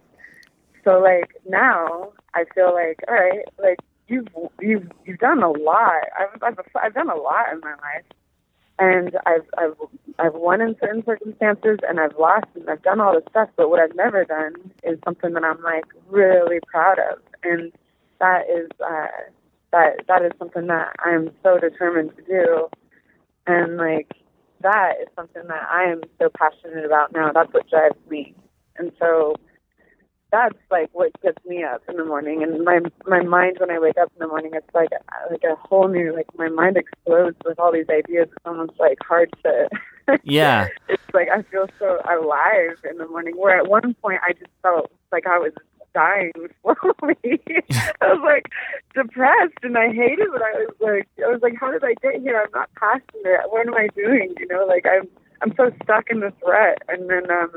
So 0.84 1.00
like 1.00 1.36
now, 1.48 2.14
I 2.34 2.46
feel 2.54 2.74
like 2.74 3.00
all 3.08 3.16
right, 3.16 3.46
like 3.62 3.80
you've 4.08 4.28
you've 4.60 4.90
you've 5.06 5.20
done 5.20 5.44
a 5.44 5.50
lot. 5.50 6.04
I've 6.20 6.42
I've 6.44 6.60
I've 6.82 6.94
done 6.94 7.10
a 7.10 7.16
lot 7.16 7.52
in 7.52 7.60
my 7.60 7.72
life, 7.72 8.06
and 8.80 9.18
I've 9.26 9.46
I've 9.58 9.76
I've 10.20 10.34
won 10.34 10.62
in 10.62 10.76
certain 10.80 11.04
circumstances, 11.06 11.80
and 11.88 12.00
I've 12.00 12.18
lost, 12.18 12.46
and 12.56 12.70
I've 12.70 12.84
done 12.84 13.00
all 13.00 13.14
this 13.14 13.24
stuff. 13.30 13.50
But 13.56 13.70
what 13.70 13.80
I've 13.80 13.96
never 13.96 14.26
done 14.26 14.54
is 14.84 15.00
something 15.04 15.34
that 15.34 15.44
I'm 15.44 15.62
like 15.62 15.86
really 16.08 16.60
proud 16.68 16.98
of, 17.00 17.20
and 17.44 17.72
that 18.20 18.44
is 18.50 18.70
uh, 18.84 19.08
that 19.72 20.06
that 20.08 20.22
is 20.24 20.32
something 20.40 20.68
that 20.68 20.96
I'm 21.00 21.32
so 21.44 21.58
determined 21.58 22.16
to 22.16 22.24
do, 22.24 22.70
and 23.48 23.78
like 23.78 24.12
that 24.62 24.94
is 25.02 25.08
something 25.16 25.44
that 25.48 25.68
I 25.70 25.84
am 25.92 26.02
so 26.20 26.30
passionate 26.38 26.86
about 26.86 27.14
now. 27.14 27.32
That's 27.34 27.54
what 27.54 27.70
drives 27.70 27.98
me, 28.10 28.36
and 28.78 28.92
so 29.00 29.36
that's 30.32 30.58
like 30.70 30.90
what 30.92 31.12
gets 31.22 31.44
me 31.46 31.64
up 31.64 31.82
in 31.88 31.96
the 31.98 32.04
morning 32.04 32.44
and 32.44 32.66
my 32.66 32.80
my 33.06 33.22
mind 33.22 33.58
when 33.60 33.72
I 33.72 33.80
wake 33.80 33.98
up 33.98 34.12
in 34.16 34.20
the 34.20 34.28
morning 34.28 34.52
it's 34.54 34.68
like 34.74 34.90
uh, 34.92 35.32
like 35.32 35.44
a 35.44 35.56
whole 35.56 35.88
new 35.88 36.14
like 36.14 36.26
my 36.38 36.50
mind 36.50 36.78
explodes 36.78 37.38
with 37.46 37.60
all 37.60 37.72
these 37.72 37.88
ideas 37.90 38.28
it's 38.30 38.46
almost 38.46 38.74
like 38.80 38.98
hard 39.08 39.30
to 39.44 39.70
Yeah. 40.24 40.68
it's 40.90 41.02
like 41.14 41.30
I 41.30 41.42
feel 41.44 41.68
so 41.80 42.00
alive 42.10 42.78
in 42.90 42.98
the 42.98 43.08
morning 43.08 43.36
where 43.38 43.58
at 43.58 43.68
one 43.68 43.94
point 44.02 44.20
I 44.28 44.34
just 44.34 44.52
felt 44.62 44.92
like 45.12 45.26
I 45.26 45.38
was 45.38 45.54
dying 45.96 46.32
slowly 46.62 47.18
I 48.02 48.14
was 48.14 48.22
like 48.24 48.52
depressed 48.94 49.64
and 49.64 49.78
I 49.78 49.88
hated 49.88 50.30
what 50.30 50.44
I 50.44 50.66
was 50.68 50.76
like 50.80 51.08
I 51.26 51.32
was 51.32 51.42
like 51.42 51.56
how 51.60 51.72
did 51.72 51.84
I 51.84 51.96
get 52.04 52.22
here? 52.22 52.44
I'm 52.44 52.52
not 52.54 52.70
passionate. 52.76 53.50
What 53.50 53.68
am 53.68 53.74
I 53.74 53.88
doing? 53.96 54.36
You 54.38 54.48
know 54.48 54.66
like 54.68 54.86
I'm 54.86 55.08
I'm 55.42 55.54
so 55.58 55.72
stuck 55.84 56.10
in 56.10 56.20
this 56.20 56.34
rut 56.46 56.80
and 56.88 57.10
then 57.10 57.32
um 57.32 57.52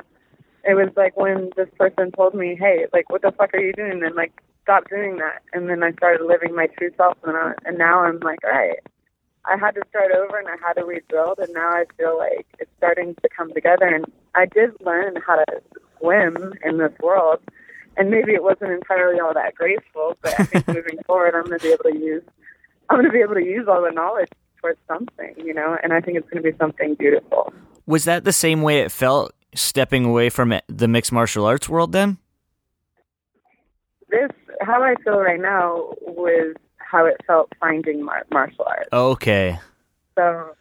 it 0.64 0.75
was 0.75 0.90
like 0.97 1.16
when 1.16 1.50
this 1.57 1.68
person 1.78 2.11
told 2.11 2.35
me, 2.35 2.54
"Hey, 2.54 2.87
like, 2.92 3.09
what 3.11 3.23
the 3.23 3.33
fuck 3.33 3.54
are 3.54 3.61
you 3.61 3.73
doing?" 3.73 4.02
And 4.04 4.16
like, 4.16 4.33
stop 4.68 4.87
doing 4.90 5.16
that. 5.16 5.40
And 5.54 5.71
then 5.71 5.83
I 5.83 5.92
started 5.92 6.26
living 6.26 6.54
my 6.54 6.66
true 6.66 6.90
self, 6.99 7.16
and, 7.25 7.35
I, 7.35 7.52
and 7.64 7.78
now 7.78 8.00
I'm 8.00 8.18
like, 8.21 8.40
all 8.45 8.50
right, 8.50 8.78
I 9.47 9.57
had 9.57 9.75
to 9.76 9.83
start 9.88 10.12
over 10.12 10.38
and 10.38 10.47
I 10.47 10.57
had 10.61 10.75
to 10.75 10.85
rebuild, 10.85 11.38
and 11.38 11.52
now 11.54 11.71
I 11.71 11.85
feel 11.97 12.18
like 12.18 12.47
it's 12.59 12.71
starting 12.76 13.14
to 13.14 13.28
come 13.35 13.50
together. 13.54 13.87
And 13.87 14.04
I 14.35 14.45
did 14.45 14.73
learn 14.85 15.16
how 15.26 15.37
to 15.37 15.62
swim 15.99 16.52
in 16.62 16.76
this 16.76 16.92
world, 17.02 17.40
and 17.99 18.11
maybe 18.11 18.33
it 18.33 18.43
wasn't 18.43 18.71
entirely 18.73 19.21
all 19.21 19.35
that 19.35 19.55
graceful, 19.55 20.17
but 20.23 20.38
I 20.38 20.45
think 20.45 20.69
moving 20.78 20.99
forward, 21.07 21.35
I'm 21.35 21.45
going 21.45 21.59
to 21.59 21.62
be 21.64 21.73
able 21.73 21.85
to 21.85 21.99
use 21.99 22.23
I'm 22.90 22.97
going 22.97 23.07
to 23.07 23.12
be 23.12 23.21
able 23.21 23.35
to 23.35 23.45
use 23.45 23.67
all 23.69 23.83
the 23.83 23.90
knowledge 23.90 24.31
towards 24.61 24.78
something, 24.88 25.35
you 25.37 25.52
know, 25.52 25.76
and 25.83 25.93
I 25.93 26.00
think 26.00 26.17
it's 26.17 26.28
going 26.31 26.43
to 26.43 26.50
be 26.52 26.57
something 26.59 26.95
beautiful. 26.95 27.52
Was 27.87 28.05
that 28.07 28.25
the 28.25 28.33
same 28.33 28.62
way 28.62 28.81
it 28.81 28.90
felt 28.90 29.33
stepping 29.55 30.05
away 30.07 30.31
from 30.31 30.55
the 30.69 30.88
mixed 30.88 31.12
martial 31.12 31.45
arts 31.45 31.69
world 31.69 31.93
then? 31.93 32.17
This, 34.09 34.31
how 34.62 34.83
I 34.83 34.95
feel 35.05 35.19
right 35.21 35.40
now, 35.40 35.93
was 36.00 36.55
how 36.78 37.05
it 37.05 37.17
felt 37.26 37.52
finding 37.61 38.02
mar- 38.05 38.26
martial 38.33 38.64
arts. 38.67 38.88
Okay. 38.93 39.59
So, 40.17 40.55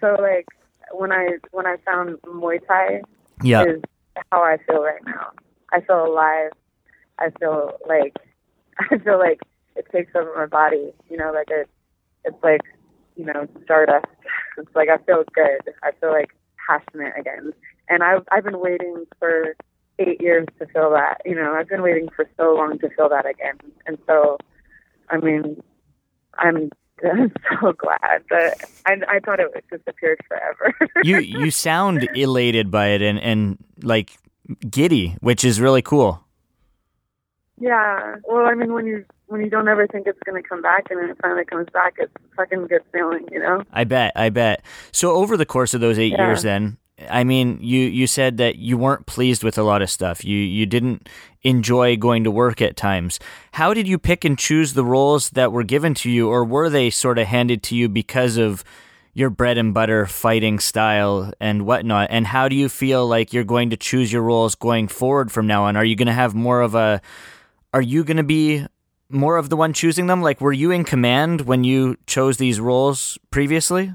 so 0.00 0.16
like 0.20 0.46
when 0.92 1.10
I 1.12 1.38
when 1.50 1.66
I 1.66 1.76
found 1.84 2.16
Muay 2.22 2.64
Thai, 2.66 3.02
Yeah. 3.42 3.64
is 3.64 3.82
how 4.30 4.42
I 4.42 4.56
feel 4.68 4.82
right 4.82 5.04
now. 5.04 5.30
I 5.72 5.80
feel 5.80 6.06
alive. 6.06 6.52
I 7.18 7.30
feel 7.38 7.72
like 7.88 8.16
I 8.90 8.98
feel 8.98 9.18
like 9.18 9.40
it 9.74 9.86
takes 9.92 10.14
over 10.14 10.32
my 10.36 10.46
body. 10.46 10.92
You 11.08 11.16
know, 11.16 11.32
like 11.32 11.50
it. 11.50 11.68
It's 12.24 12.42
like 12.42 12.62
you 13.16 13.24
know 13.24 13.46
stardust. 13.64 14.06
It's 14.58 14.74
like 14.74 14.88
I 14.88 14.96
feel 14.96 15.22
good. 15.34 15.74
I 15.82 15.90
feel 16.00 16.10
like 16.10 16.30
passionate 16.66 17.12
again. 17.18 17.52
And 17.90 18.02
I've 18.02 18.22
I've 18.32 18.44
been 18.44 18.58
waiting 18.58 19.04
for 19.18 19.54
eight 19.98 20.20
years 20.20 20.46
to 20.58 20.66
feel 20.66 20.90
that. 20.92 21.20
You 21.26 21.34
know, 21.34 21.52
I've 21.52 21.68
been 21.68 21.82
waiting 21.82 22.08
for 22.16 22.26
so 22.38 22.54
long 22.54 22.78
to 22.78 22.88
feel 22.90 23.10
that 23.10 23.26
again. 23.26 23.58
And 23.86 23.98
so, 24.06 24.38
I 25.10 25.18
mean, 25.18 25.62
I'm. 26.38 26.70
I'm 27.04 27.30
so 27.60 27.74
glad 27.74 28.24
that 28.30 28.64
I, 28.86 28.96
I 29.06 29.20
thought 29.20 29.38
it 29.38 29.52
disappeared 29.70 30.18
forever. 30.26 30.74
you 31.04 31.18
you 31.18 31.50
sound 31.50 32.08
elated 32.14 32.70
by 32.70 32.86
it 32.86 33.02
and, 33.02 33.20
and 33.20 33.58
like 33.82 34.16
giddy, 34.70 35.16
which 35.20 35.44
is 35.44 35.60
really 35.60 35.82
cool. 35.82 36.25
Yeah. 37.58 38.16
Well, 38.24 38.46
I 38.46 38.54
mean, 38.54 38.72
when 38.72 38.86
you 38.86 39.04
when 39.26 39.40
you 39.40 39.50
don't 39.50 39.66
ever 39.68 39.86
think 39.86 40.06
it's 40.06 40.18
going 40.24 40.40
to 40.40 40.48
come 40.48 40.62
back 40.62 40.84
and 40.90 41.00
then 41.00 41.10
it 41.10 41.18
finally 41.20 41.44
comes 41.44 41.66
back, 41.72 41.94
it's 41.98 42.12
a 42.14 42.36
fucking 42.36 42.66
good 42.68 42.82
feeling, 42.92 43.26
you 43.32 43.40
know. 43.40 43.62
I 43.72 43.84
bet, 43.84 44.12
I 44.14 44.28
bet. 44.30 44.62
So 44.92 45.12
over 45.12 45.36
the 45.36 45.46
course 45.46 45.74
of 45.74 45.80
those 45.80 45.98
eight 45.98 46.12
Yeah. 46.12 46.26
years, 46.26 46.42
then, 46.42 46.76
I 47.10 47.24
mean, 47.24 47.58
you 47.60 47.80
you 47.80 48.06
said 48.06 48.36
that 48.36 48.56
you 48.56 48.78
weren't 48.78 49.06
pleased 49.06 49.42
with 49.42 49.58
a 49.58 49.62
lot 49.62 49.82
of 49.82 49.90
stuff. 49.90 50.24
You 50.24 50.36
you 50.38 50.66
didn't 50.66 51.08
enjoy 51.42 51.96
going 51.96 52.24
to 52.24 52.30
work 52.30 52.60
at 52.60 52.76
times. 52.76 53.18
How 53.52 53.72
did 53.74 53.88
you 53.88 53.98
pick 53.98 54.24
and 54.24 54.38
choose 54.38 54.74
the 54.74 54.84
roles 54.84 55.30
that 55.30 55.50
were 55.52 55.64
given 55.64 55.94
to 55.94 56.10
you, 56.10 56.28
or 56.28 56.44
were 56.44 56.68
they 56.68 56.90
sort 56.90 57.18
of 57.18 57.26
handed 57.26 57.62
to 57.64 57.74
you 57.76 57.88
because 57.88 58.36
of 58.36 58.64
your 59.14 59.30
bread 59.30 59.56
and 59.56 59.72
butter 59.72 60.04
fighting 60.06 60.58
style 60.58 61.32
and 61.40 61.64
whatnot? 61.66 62.08
And 62.10 62.26
how 62.26 62.48
do 62.48 62.54
you 62.56 62.68
feel 62.68 63.06
like 63.06 63.32
you're 63.32 63.44
going 63.44 63.70
to 63.70 63.76
choose 63.76 64.12
your 64.12 64.22
roles 64.22 64.54
going 64.54 64.88
forward 64.88 65.32
from 65.32 65.46
now 65.46 65.64
on? 65.64 65.74
Are 65.76 65.84
you 65.84 65.96
going 65.96 66.06
to 66.06 66.12
have 66.12 66.34
more 66.34 66.60
of 66.60 66.74
a 66.74 67.00
are 67.76 67.82
you 67.82 68.04
going 68.04 68.16
to 68.16 68.22
be 68.22 68.66
more 69.10 69.36
of 69.36 69.50
the 69.50 69.56
one 69.56 69.74
choosing 69.74 70.06
them? 70.06 70.22
Like, 70.22 70.40
were 70.40 70.52
you 70.54 70.70
in 70.70 70.82
command 70.82 71.42
when 71.42 71.62
you 71.62 71.98
chose 72.06 72.38
these 72.38 72.58
roles 72.58 73.18
previously? 73.30 73.92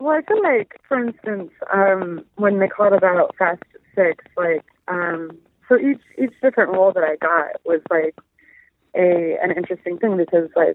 Well, 0.00 0.18
I 0.18 0.22
feel 0.22 0.42
like, 0.42 0.80
for 0.88 0.98
instance, 0.98 1.52
um, 1.72 2.24
when 2.34 2.58
they 2.58 2.66
called 2.66 2.94
about 2.94 3.36
Fast 3.38 3.62
Six, 3.94 4.24
like, 4.36 4.64
um, 4.88 5.38
so 5.68 5.78
each 5.78 6.00
each 6.20 6.32
different 6.42 6.72
role 6.72 6.92
that 6.92 7.04
I 7.04 7.14
got 7.14 7.64
was 7.64 7.80
like 7.88 8.16
a 8.96 9.38
an 9.40 9.52
interesting 9.56 9.98
thing 9.98 10.16
because 10.16 10.50
like. 10.56 10.74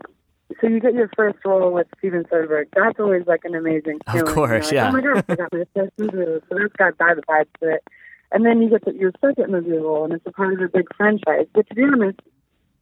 So 0.61 0.67
you 0.67 0.79
get 0.79 0.93
your 0.93 1.09
first 1.17 1.39
role 1.43 1.73
with 1.73 1.87
Steven 1.97 2.23
Soderbergh. 2.23 2.67
That's 2.73 2.97
always 2.97 3.27
like 3.27 3.41
an 3.43 3.53
amazing 3.53 3.99
thing. 4.09 4.21
Of 4.21 4.33
course, 4.33 4.71
You're 4.71 4.81
yeah. 4.81 4.87
Oh 4.87 4.93
my 4.93 5.01
god, 5.01 5.25
I 5.27 5.35
got 5.35 5.51
my 5.51 5.65
first 5.75 5.91
movie. 5.97 6.41
So 6.47 6.57
that's 6.57 6.73
got 6.77 6.97
that 6.99 7.17
vibe 7.27 7.47
to 7.59 7.73
it. 7.73 7.83
And 8.31 8.45
then 8.45 8.61
you 8.61 8.69
get 8.69 8.85
the, 8.85 8.93
your 8.93 9.11
second 9.21 9.51
movie 9.51 9.71
role, 9.71 10.03
and 10.03 10.13
it's 10.13 10.25
a 10.25 10.31
part 10.31 10.53
of 10.53 10.61
a 10.61 10.67
big 10.67 10.87
franchise. 10.95 11.47
But 11.53 11.67
to 11.67 11.75
be 11.75 11.83
honest, 11.83 12.19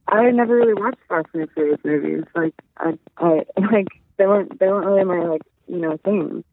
I 0.07 0.29
never 0.31 0.55
really 0.55 0.73
watched 0.73 0.99
Fast 1.07 1.27
and 1.33 1.49
Furious 1.51 1.79
movies. 1.83 2.23
Like 2.35 2.53
I, 2.77 2.97
I 3.17 3.45
like 3.71 3.87
they 4.17 4.25
weren't 4.25 4.59
they 4.59 4.67
weren't 4.67 4.85
really 4.85 5.03
my 5.03 5.27
like 5.27 5.41
you 5.67 5.77
know 5.77 5.97
thing. 6.03 6.43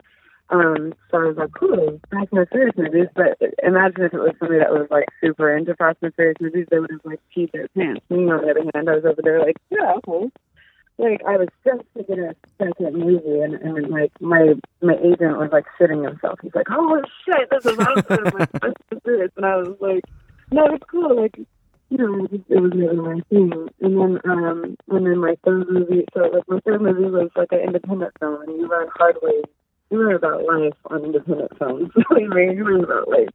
Um, 0.50 0.92
so 1.10 1.16
I 1.16 1.24
was 1.28 1.36
like, 1.38 1.52
cool, 1.52 1.98
Fast 2.10 2.28
and 2.32 2.48
Furious 2.50 2.76
movies. 2.76 3.08
But 3.14 3.38
imagine 3.62 4.04
if 4.04 4.12
it 4.12 4.18
was 4.18 4.34
somebody 4.38 4.60
that 4.60 4.72
was 4.72 4.86
like 4.90 5.08
super 5.20 5.54
into 5.56 5.74
Fast 5.76 5.98
and 6.02 6.14
Furious 6.14 6.36
movies, 6.40 6.66
they 6.70 6.78
would 6.78 6.90
have 6.90 7.00
like 7.04 7.20
peed 7.34 7.52
their 7.52 7.68
pants. 7.68 8.02
Me, 8.10 8.30
on 8.30 8.42
the 8.42 8.50
other 8.50 8.70
hand, 8.74 8.88
I 8.88 8.94
was 8.96 9.04
over 9.04 9.22
there 9.22 9.40
like, 9.40 9.56
yeah, 9.70 9.94
okay. 10.06 10.30
Like 10.98 11.22
I 11.26 11.36
was 11.36 11.48
just 11.64 11.82
to 11.96 12.02
get 12.04 12.18
a 12.18 12.34
second 12.58 12.94
movie, 12.94 13.40
and, 13.40 13.54
and 13.54 13.88
like 13.88 14.12
my 14.20 14.54
my 14.80 14.94
agent 14.94 15.38
was 15.38 15.50
like 15.50 15.64
shitting 15.78 16.04
himself. 16.06 16.38
He's 16.42 16.54
like, 16.54 16.68
"Oh 16.70 17.02
shit, 17.24 17.48
this 17.50 17.64
is 17.66 17.78
awesome!" 17.78 18.24
like, 18.38 18.50
and 18.62 18.74
the 18.90 19.00
Furious, 19.02 19.32
and 19.36 19.46
I 19.46 19.56
was 19.56 19.76
like, 19.80 20.04
"No, 20.50 20.66
it's 20.66 20.84
cool." 20.88 21.16
Like 21.16 21.38
you 21.92 21.98
know, 21.98 22.24
it, 22.24 22.40
it 22.48 22.60
was 22.60 22.72
never 22.74 22.94
my 22.94 23.20
thing. 23.28 23.68
And 23.80 24.00
then, 24.00 24.18
um, 24.24 24.76
and 24.88 25.06
then 25.06 25.18
my 25.18 25.36
third 25.44 25.68
movie, 25.68 26.06
so 26.14 26.20
like 26.20 26.48
my 26.48 26.58
third 26.60 26.80
movie 26.80 27.04
was 27.04 27.30
like 27.36 27.52
an 27.52 27.60
independent 27.60 28.12
film, 28.18 28.40
and 28.42 28.56
you 28.58 28.66
learn 28.66 28.88
hard 28.96 29.16
ways. 29.20 29.44
You 29.90 29.98
learn 29.98 30.14
about 30.16 30.44
life 30.44 30.78
on 30.86 31.04
independent 31.04 31.58
films. 31.58 31.90
Mean, 32.10 32.56
you 32.56 32.64
learn 32.64 32.82
about 32.82 33.08
like, 33.08 33.28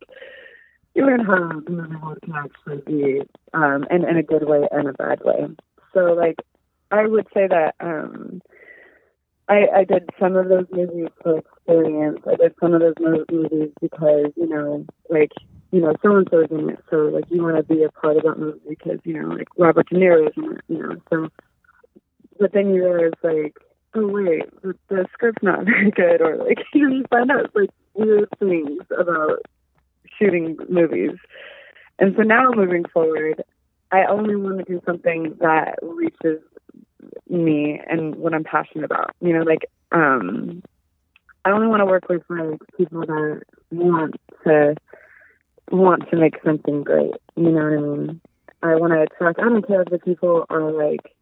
you 0.96 1.06
learn 1.06 1.24
how 1.24 1.60
being 1.60 1.86
able 1.86 2.16
can 2.24 2.34
actually 2.34 2.82
be, 2.88 3.22
um, 3.54 3.86
in, 3.92 4.04
in 4.04 4.18
a 4.18 4.24
good 4.24 4.48
way 4.48 4.68
and 4.72 4.90
a 4.90 4.94
bad 4.94 5.22
way. 5.24 5.48
So 5.94 6.14
like, 6.14 6.38
I 6.92 7.06
would 7.08 7.28
say 7.34 7.48
that, 7.48 7.76
um, 7.80 8.42
I, 9.50 9.68
I 9.74 9.84
did 9.86 10.10
some 10.20 10.36
of 10.36 10.50
those 10.50 10.66
movies 10.72 11.08
for 11.24 11.38
experience. 11.40 12.20
I 12.28 12.36
did 12.36 12.54
some 12.60 12.74
of 12.74 12.82
those 12.82 12.96
mo- 13.00 13.26
movies 13.32 13.72
because, 13.82 14.32
you 14.36 14.48
know, 14.48 14.86
like, 15.10 15.32
you 15.72 15.82
know, 15.82 15.94
so 16.02 16.16
and 16.16 16.28
so's 16.32 16.48
in 16.52 16.70
it, 16.70 16.80
so 16.90 16.98
like 16.98 17.26
you 17.30 17.44
want 17.44 17.58
to 17.58 17.64
be 17.64 17.84
a 17.84 17.92
part 17.92 18.18
of 18.18 18.24
that 18.24 18.40
movie 18.40 18.60
because 18.70 19.00
you 19.04 19.22
know, 19.22 19.28
like 19.28 19.48
Robert 19.58 19.90
De 19.90 19.96
Niro 19.96 20.28
is 20.28 20.34
in 20.38 20.54
it, 20.54 20.62
you 20.70 20.78
know. 20.80 20.96
So, 21.10 21.30
but 22.40 22.54
then 22.54 22.74
you 22.74 22.86
realize 22.86 23.12
like, 23.22 23.58
oh 23.94 24.08
wait, 24.08 24.44
the, 24.62 24.74
the 24.88 25.06
script's 25.12 25.44
not 25.44 25.66
very 25.66 25.92
good, 25.92 26.22
or 26.22 26.38
like 26.38 26.60
you, 26.74 26.88
know, 26.90 26.96
you 26.96 27.06
find 27.10 27.30
out 27.32 27.54
like 27.54 27.70
weird 27.94 28.30
things 28.40 28.80
about 28.98 29.42
shooting 30.18 30.58
movies. 30.70 31.18
And 32.00 32.16
so 32.16 32.24
now 32.24 32.52
moving 32.56 32.86
forward, 32.94 33.44
I 33.92 34.06
only 34.06 34.36
want 34.36 34.60
to 34.60 34.64
do 34.64 34.82
something 34.86 35.36
that 35.42 35.80
reaches 35.82 36.42
me 37.30 37.80
and 37.88 38.16
what 38.16 38.34
I'm 38.34 38.44
passionate 38.44 38.86
about. 38.86 39.16
You 39.22 39.34
know, 39.34 39.44
like 39.44 39.70
um, 39.92 40.64
I 41.46 41.52
only 41.52 41.68
want 41.68 41.82
to 41.82 41.86
work 41.86 42.10
with 42.10 42.24
like 42.30 42.60
people 42.78 43.02
that 43.02 43.42
want 43.72 44.16
to 44.46 44.76
want 45.72 46.10
to 46.10 46.18
make 46.18 46.36
something 46.44 46.84
great. 46.84 47.14
You 47.36 47.52
know 47.52 47.64
what 47.64 47.74
I 47.74 47.82
mean? 47.82 48.22
I 48.64 48.76
want 48.76 48.94
to 48.94 49.02
attract. 49.04 49.40
I 49.40 49.44
don't 49.44 49.68
care 49.68 49.82
if 49.82 49.90
the 49.90 50.00
people 50.00 50.46
are 50.50 50.72
like 50.72 51.16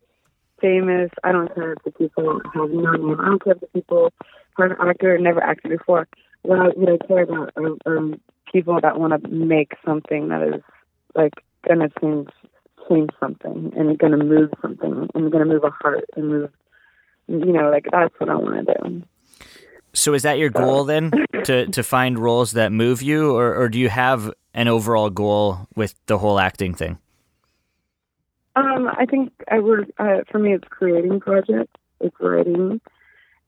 famous. 0.61 1.11
I 1.23 1.31
don't 1.31 1.53
care 1.53 1.73
if 1.73 1.83
the 1.83 1.91
people 1.91 2.41
have 2.53 2.69
no 2.71 2.91
name. 2.95 3.19
I 3.19 3.25
don't 3.25 3.43
care 3.43 3.53
if 3.53 3.59
the 3.59 3.67
people 3.67 4.13
are 4.57 4.65
an 4.65 4.89
actor 4.89 5.17
never 5.17 5.41
acted 5.41 5.71
before. 5.71 6.07
What 6.43 6.59
I, 6.59 6.67
what 6.69 6.89
I 6.89 7.05
care 7.05 7.23
about 7.23 7.51
are, 7.55 7.75
are 7.85 8.11
people 8.51 8.79
that 8.81 8.99
want 8.99 9.21
to 9.21 9.29
make 9.29 9.73
something 9.85 10.29
that 10.29 10.41
is 10.41 10.61
like 11.15 11.33
gonna 11.67 11.89
change 12.01 12.29
change 12.89 13.09
something 13.19 13.73
and 13.75 13.97
gonna 13.97 14.23
move 14.23 14.51
something 14.61 15.09
and 15.13 15.31
gonna 15.31 15.45
move 15.45 15.63
a 15.63 15.69
heart 15.69 16.05
and 16.15 16.29
move. 16.29 16.51
You 17.27 17.53
know, 17.53 17.69
like 17.71 17.87
that's 17.91 18.13
what 18.19 18.29
I 18.29 18.35
want 18.35 18.67
to 18.67 18.73
do. 18.73 19.03
So 19.93 20.13
is 20.13 20.23
that 20.23 20.37
your 20.37 20.49
goal 20.49 20.83
then 20.83 21.11
to 21.45 21.67
to 21.67 21.83
find 21.83 22.19
roles 22.19 22.51
that 22.51 22.71
move 22.71 23.01
you, 23.01 23.35
or 23.35 23.55
or 23.55 23.69
do 23.69 23.79
you 23.79 23.89
have 23.89 24.31
an 24.53 24.67
overall 24.67 25.09
goal 25.09 25.67
with 25.75 25.95
the 26.05 26.17
whole 26.17 26.39
acting 26.39 26.73
thing? 26.73 26.97
Um, 28.55 28.87
I 28.87 29.05
think 29.05 29.33
I 29.51 29.59
would. 29.59 29.91
Uh, 29.97 30.19
for 30.31 30.39
me, 30.39 30.53
it's 30.53 30.67
creating 30.69 31.19
projects. 31.19 31.73
It's 31.99 32.15
writing. 32.19 32.79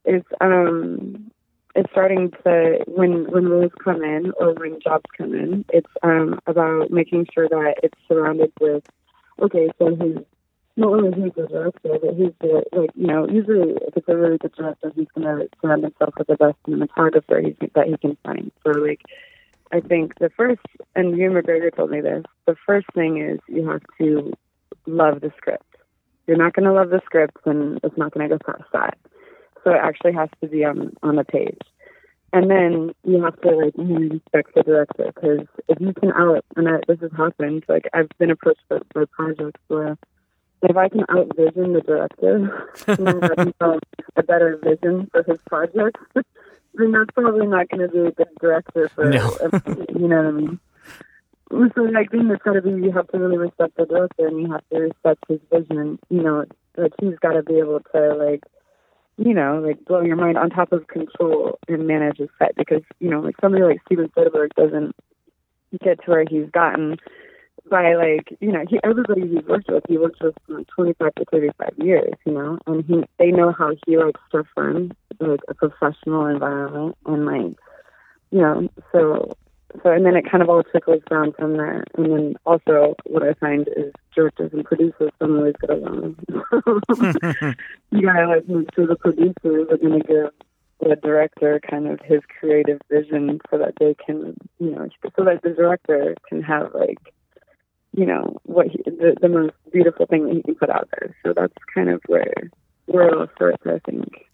It's 0.04 0.28
um, 0.41 1.32
it's 1.76 1.91
starting 1.91 2.32
to 2.43 2.80
when 2.88 3.32
when 3.32 3.47
roles 3.47 3.71
come 3.84 4.04
in 4.04 4.34
or 4.39 4.54
when 4.54 4.80
jobs 4.82 5.06
come 5.17 5.34
in. 5.34 5.63
It's 5.69 5.91
um 6.02 6.39
about 6.47 6.91
making 6.91 7.28
sure 7.34 7.47
that 7.47 7.76
it's 7.84 7.97
surrounded 8.08 8.52
with. 8.60 8.84
Okay, 9.39 9.69
so 9.78 9.95
who's 9.95 10.19
not 10.76 10.89
only 10.89 11.12
who's 11.15 11.34
the 11.36 11.47
director, 11.47 11.97
but 12.02 12.15
who's 12.15 12.34
the 12.39 12.63
like 12.71 12.91
you 12.95 13.08
know 13.08 13.28
usually 13.28 13.73
if 13.73 13.95
it's 13.95 14.08
a 14.08 14.15
really 14.15 14.38
good 14.38 14.54
director, 14.54 14.91
he's 14.95 15.08
gonna 15.15 15.45
surround 15.62 15.84
himself 15.84 16.13
with 16.17 16.28
the 16.28 16.36
best 16.36 16.56
cinematographer 16.67 17.45
he's, 17.45 17.69
that 17.73 17.88
he 17.88 17.97
can 17.97 18.17
find. 18.23 18.52
So 18.63 18.71
like. 18.71 19.02
I 19.69 19.82
think 19.82 20.17
the 20.19 20.30
first, 20.30 20.62
and 20.95 21.17
Ewan 21.17 21.43
McGregor 21.43 21.76
told 21.76 21.91
me 21.91 22.00
this, 22.00 22.23
the 22.45 22.56
first 22.65 22.88
thing 22.93 23.21
is 23.21 23.38
you 23.50 23.69
have 23.69 23.82
to 23.97 24.32
love 24.86 25.19
the 25.19 25.32
script. 25.36 25.76
You're 26.26 26.38
not 26.38 26.54
to 26.54 26.71
love 26.71 26.89
the 26.89 27.02
script, 27.06 27.38
then 27.45 27.80
it's 27.84 27.97
not 27.97 28.13
to 28.13 28.28
go 28.28 28.38
past 28.45 28.63
that. 28.73 28.97
So 29.63 29.71
it 29.71 29.80
actually 29.82 30.13
has 30.13 30.30
to 30.41 30.47
be 30.47 30.63
on 30.63 30.93
on 31.04 31.17
the 31.17 31.26
page. 31.26 31.60
And 32.34 32.52
then 32.52 32.94
you 33.06 33.24
have 33.24 33.40
to 33.42 33.50
like 33.52 33.74
respect 33.78 34.54
the 34.54 34.63
director 34.63 35.12
because 35.16 35.48
if 35.70 35.80
you 35.80 35.94
can 35.94 36.12
out, 36.12 36.44
and 36.56 36.68
I, 36.68 36.80
this 36.88 37.00
has 37.00 37.12
happened, 37.16 37.63
like 37.70 37.88
I've 37.94 38.10
been 38.20 38.32
approached 38.32 38.62
for, 38.68 38.82
for 38.92 39.06
projects 39.06 39.62
where 39.68 39.98
if 40.62 40.76
I 40.76 40.90
can 40.90 41.02
outvision 41.02 41.74
the 41.74 41.82
director, 41.86 42.52
and 42.88 43.24
I 43.24 43.36
can 43.36 43.54
tell 43.60 43.80
a 44.16 44.24
better 44.24 44.58
vision 44.62 45.10
for 45.12 45.24
his 45.24 45.40
project, 45.48 45.98
then 46.74 46.92
that's 46.92 47.12
probably 47.13 47.48
not 47.48 47.70
going 47.70 47.88
to 47.88 47.88
be 47.88 48.00
a 48.00 48.12
good 48.12 48.28
director 48.42 48.90
for. 48.90 49.10
No. 49.10 49.38
you 49.96 50.08
know 50.08 50.18
what 50.18 50.26
I 50.26 50.32
mean? 50.32 50.60
So 51.50 51.82
like 51.84 52.12
then 52.12 52.30
it's 52.30 52.44
got 52.44 52.54
to 52.54 52.62
be 52.62 52.72
you 52.72 52.92
have 52.92 53.08
to 53.10 53.20
really 53.20 53.38
respect 53.38 53.78
the 53.78 53.86
director 53.86 54.28
and 54.28 54.42
you 54.42 54.52
have 54.52 54.68
to 54.74 54.80
respect 54.80 55.24
his 55.30 55.40
vision. 55.50 55.98
You 56.10 56.24
know, 56.24 56.46
like 56.76 56.94
he's 57.00 57.18
got 57.20 57.34
to 57.34 57.44
be 57.44 57.60
able 57.60 57.80
to 57.94 58.16
like, 58.16 58.44
you 59.17 59.34
know, 59.34 59.62
like 59.65 59.84
blow 59.86 60.01
your 60.01 60.15
mind 60.15 60.38
on 60.38 60.49
top 60.49 60.71
of 60.71 60.88
control 60.88 61.60
and 61.67 61.88
manage 61.88 62.17
his 62.17 62.30
set 62.39 62.56
because 62.56 62.84
you 62.99 63.10
know 63.10 63.19
like 63.19 63.36
somebody 63.41 63.63
like 63.63 63.82
Steven 63.86 64.10
Soderbergh 64.10 64.53
doesn't 64.56 64.95
get 65.84 66.03
to 66.03 66.12
where 66.12 66.25
he's 66.30 66.49
gotten 66.51 66.97
by 67.69 67.95
like 67.95 68.38
you 68.39 68.51
know 68.51 68.63
he 68.69 68.80
everybody 68.84 69.21
he's 69.21 69.45
worked 69.45 69.69
with 69.69 69.84
he 69.89 69.97
worked 69.97 70.21
with 70.21 70.36
like 70.47 70.67
25 70.67 71.15
to 71.15 71.25
35 71.25 71.73
years 71.77 72.13
you 72.25 72.32
know 72.32 72.58
and 72.65 72.86
he 72.86 73.03
they 73.19 73.32
know 73.32 73.51
how 73.51 73.71
he 73.86 73.97
likes 73.97 74.21
to 74.32 74.43
run 74.56 74.91
like 75.19 75.39
a 75.49 75.53
professional 75.53 76.27
environment 76.27 76.95
and 77.06 77.25
like 77.25 77.58
you 78.32 78.39
know 78.39 78.69
so 78.93 79.36
so 79.84 79.91
and 79.91 80.06
then 80.06 80.15
it 80.15 80.30
kind 80.30 80.41
of 80.41 80.49
all 80.49 80.63
trickles 80.63 81.01
down 81.10 81.34
from 81.34 81.53
there 81.53 81.84
and 81.95 82.06
then 82.06 82.36
also 82.45 82.95
what 83.06 83.23
i 83.23 83.34
find 83.34 83.67
is 83.75 83.91
directors 84.15 84.51
and 84.53 84.65
producers 84.65 85.12
don't 85.19 85.38
always 85.38 85.56
get 85.62 85.69
along 85.69 86.15
you 87.91 88.01
gotta 88.01 88.27
like 88.27 88.47
make 88.47 88.73
sure 88.73 88.88
the 88.88 88.95
producers 88.95 89.67
are 89.69 89.77
going 89.77 90.01
to 90.01 90.08
give 90.08 90.32
the 90.80 90.95
director 91.01 91.60
kind 91.69 91.88
of 91.88 91.99
his 92.06 92.21
creative 92.39 92.80
vision 92.89 93.39
so 93.49 93.58
that 93.58 93.73
they 93.80 93.95
can 94.06 94.36
you 94.60 94.71
know 94.71 94.88
so 95.15 95.23
that 95.23 95.41
the 95.43 95.49
director 95.49 96.15
can 96.30 96.41
have 96.41 96.73
like 96.73 97.13
you 97.97 98.06
know 98.06 98.38
what 98.43 98.67
he, 98.67 98.77
the 98.86 99.15
the 99.19 99.27
most 99.27 99.53
beautiful 99.73 100.06
thing 100.06 100.27
that 100.27 100.36
he 100.36 100.43
can 100.43 100.56
put 100.56 100.69
out 100.69 100.88
there. 100.91 101.15
So 101.23 101.34
that's 101.34 101.53
kind 101.73 101.89
of 101.89 102.01
where 102.08 102.34
where 102.86 103.10
it 103.10 103.17
all 103.17 103.27
starts, 103.36 103.63
I 103.65 103.80
think. 103.89 104.27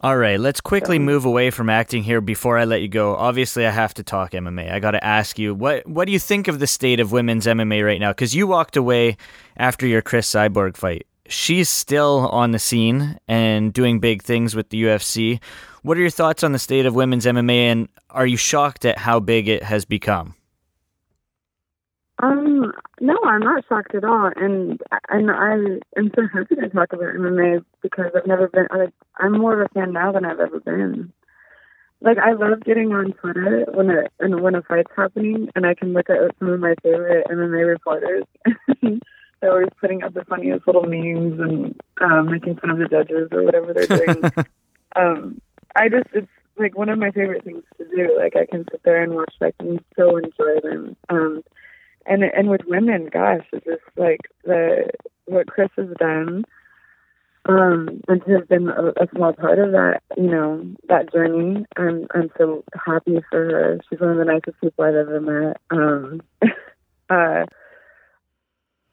All 0.00 0.16
right, 0.16 0.38
let's 0.38 0.60
quickly 0.60 0.96
um, 0.98 1.04
move 1.04 1.24
away 1.24 1.50
from 1.50 1.68
acting 1.68 2.04
here 2.04 2.20
before 2.20 2.56
I 2.56 2.66
let 2.66 2.82
you 2.82 2.88
go. 2.88 3.16
Obviously, 3.16 3.66
I 3.66 3.70
have 3.70 3.94
to 3.94 4.04
talk 4.04 4.30
MMA. 4.30 4.70
I 4.70 4.78
got 4.78 4.92
to 4.92 5.04
ask 5.04 5.40
you 5.40 5.56
what 5.56 5.84
what 5.88 6.04
do 6.04 6.12
you 6.12 6.20
think 6.20 6.46
of 6.46 6.60
the 6.60 6.68
state 6.68 7.00
of 7.00 7.10
women's 7.10 7.46
MMA 7.46 7.84
right 7.84 7.98
now? 7.98 8.12
Because 8.12 8.32
you 8.32 8.46
walked 8.46 8.76
away 8.76 9.16
after 9.56 9.88
your 9.88 10.00
Cris 10.00 10.30
Cyborg 10.30 10.76
fight. 10.76 11.08
She's 11.26 11.68
still 11.68 12.28
on 12.30 12.52
the 12.52 12.60
scene 12.60 13.18
and 13.26 13.72
doing 13.72 13.98
big 13.98 14.22
things 14.22 14.54
with 14.54 14.70
the 14.70 14.84
UFC. 14.84 15.40
What 15.82 15.98
are 15.98 16.00
your 16.00 16.10
thoughts 16.10 16.44
on 16.44 16.52
the 16.52 16.60
state 16.60 16.86
of 16.86 16.94
women's 16.94 17.26
MMA, 17.26 17.56
and 17.56 17.88
are 18.10 18.26
you 18.26 18.36
shocked 18.36 18.84
at 18.84 18.98
how 18.98 19.18
big 19.18 19.48
it 19.48 19.64
has 19.64 19.84
become? 19.84 20.36
Um, 22.68 22.80
no, 23.00 23.18
I'm 23.24 23.40
not 23.40 23.64
shocked 23.68 23.94
at 23.94 24.04
all, 24.04 24.30
and 24.36 24.80
and 25.08 25.30
I 25.30 25.54
am 25.98 26.10
so 26.14 26.22
happy 26.32 26.56
to 26.56 26.68
talk 26.68 26.92
about 26.92 27.14
MMA 27.14 27.64
because 27.82 28.12
I've 28.14 28.26
never 28.26 28.48
been. 28.48 28.66
Like, 28.76 28.92
I'm 29.16 29.38
more 29.38 29.60
of 29.60 29.68
a 29.70 29.74
fan 29.74 29.92
now 29.92 30.12
than 30.12 30.24
I've 30.24 30.40
ever 30.40 30.60
been. 30.60 31.12
Like 32.00 32.18
I 32.18 32.32
love 32.32 32.64
getting 32.64 32.92
on 32.92 33.12
Twitter 33.12 33.66
when 33.72 33.90
a 33.90 34.04
and 34.20 34.40
when 34.40 34.54
a 34.54 34.62
fight's 34.62 34.90
happening, 34.96 35.48
and 35.56 35.66
I 35.66 35.74
can 35.74 35.92
look 35.92 36.08
at 36.08 36.18
some 36.38 36.48
of 36.48 36.60
my 36.60 36.74
favorite 36.82 37.26
MMA 37.26 37.66
reporters. 37.66 38.24
They're 39.40 39.52
always 39.52 39.68
putting 39.80 40.02
up 40.02 40.14
the 40.14 40.24
funniest 40.24 40.66
little 40.66 40.82
memes 40.82 41.40
and 41.40 41.80
um, 42.00 42.30
making 42.30 42.56
fun 42.56 42.70
of 42.70 42.78
the 42.78 42.88
judges 42.88 43.28
or 43.30 43.44
whatever 43.44 43.72
they're 43.72 43.86
doing. 43.86 44.24
um, 44.96 45.40
I 45.76 45.88
just 45.88 46.08
it's 46.12 46.26
like 46.58 46.76
one 46.76 46.88
of 46.88 46.98
my 46.98 47.12
favorite 47.12 47.44
things 47.44 47.62
to 47.78 47.84
do. 47.84 48.16
Like 48.18 48.34
I 48.34 48.46
can 48.46 48.64
sit 48.70 48.82
there 48.84 49.00
and 49.00 49.14
watch 49.14 49.32
like 49.40 49.54
and 49.60 49.80
so 49.96 50.16
enjoy 50.16 50.60
them. 50.62 50.96
Um, 51.08 51.42
and 52.08 52.24
and 52.24 52.48
with 52.48 52.62
women, 52.66 53.08
gosh, 53.12 53.44
it's 53.52 53.64
just 53.64 53.82
like 53.96 54.20
the 54.44 54.90
what 55.26 55.46
Cris 55.46 55.70
has 55.76 55.88
done, 55.98 56.44
um, 57.46 58.00
and 58.08 58.24
to 58.24 58.32
have 58.32 58.48
been 58.48 58.68
a, 58.68 58.88
a 58.88 59.08
small 59.14 59.32
part 59.32 59.58
of 59.58 59.72
that, 59.72 60.00
you 60.16 60.30
know, 60.30 60.64
that 60.88 61.12
journey. 61.12 61.64
I'm 61.76 62.06
I'm 62.14 62.30
so 62.38 62.64
happy 62.74 63.20
for 63.30 63.44
her. 63.44 63.80
She's 63.88 64.00
one 64.00 64.10
of 64.10 64.18
the 64.18 64.24
nicest 64.24 64.60
people 64.60 64.84
I've 64.84 64.94
ever 64.94 65.20
met. 65.20 65.60
Um, 65.70 66.22
uh, 67.10 67.44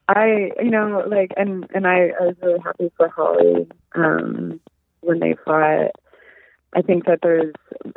I, 0.08 0.52
you 0.62 0.70
know, 0.70 1.04
like, 1.08 1.32
and 1.38 1.68
and 1.74 1.88
I, 1.88 2.12
I 2.20 2.28
was 2.28 2.36
really 2.42 2.60
happy 2.60 2.92
for 2.98 3.10
Holly 3.10 3.68
um, 3.96 4.60
when 5.02 5.20
they 5.20 5.36
fought. 5.46 5.92
I 6.74 6.82
think 6.82 7.06
that 7.06 7.20
there's 7.24 7.54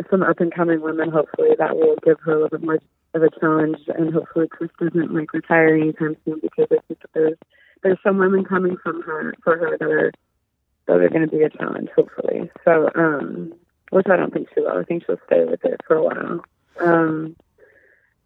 some 0.09 0.23
up 0.23 0.39
and 0.39 0.55
coming 0.55 0.81
women, 0.81 1.11
hopefully, 1.11 1.51
that 1.59 1.77
will 1.77 1.97
give 2.05 2.21
her 2.21 2.33
a 2.33 2.35
little 2.43 2.59
bit 2.59 2.63
more 2.63 2.79
of 3.19 3.23
a 3.25 3.41
challenge, 3.41 3.79
and 3.89 4.13
hopefully 4.13 4.49
Cris 4.49 4.71
doesn't 4.81 5.13
like 5.15 5.33
retire 5.33 5.75
anytime 5.75 6.17
soon 6.25 6.41
because 6.41 6.67
I 6.71 6.79
think 6.87 7.01
that 7.01 7.11
there's 7.15 7.39
there's 7.83 7.99
some 8.03 8.19
women 8.19 8.45
coming 8.45 8.77
from 8.83 9.03
her 9.03 9.35
for 9.45 9.57
her 9.57 9.77
that 9.79 9.89
are 9.91 10.13
that 10.87 10.97
are 11.01 11.09
going 11.11 11.29
to 11.29 11.37
be 11.37 11.43
a 11.43 11.51
challenge, 11.51 11.91
hopefully. 11.95 12.51
So, 12.65 12.89
um, 12.95 13.53
which 13.91 14.07
I 14.11 14.17
don't 14.17 14.33
think 14.33 14.49
she 14.55 14.61
will. 14.61 14.79
I 14.79 14.85
think 14.85 15.05
she'll 15.07 15.21
stay 15.27 15.45
with 15.45 15.65
it 15.65 15.81
for 15.87 15.97
a 15.97 16.03
while. 16.03 16.45
Um, 16.81 17.37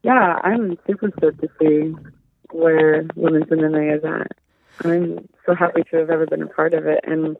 yeah, 0.03 0.39
I'm 0.43 0.79
super 0.87 1.11
stoked 1.19 1.41
to 1.41 1.49
see 1.61 1.95
where 2.51 3.05
women's 3.17 3.47
MMA 3.47 3.99
is 3.99 4.05
at. 4.05 4.33
I'm 4.85 5.29
so 5.47 5.55
happy 5.55 5.83
to 5.91 5.97
have 5.99 6.11
ever 6.11 6.27
been 6.27 6.43
a 6.43 6.47
part 6.47 6.75
of 6.75 6.87
it, 6.87 7.01
and 7.05 7.37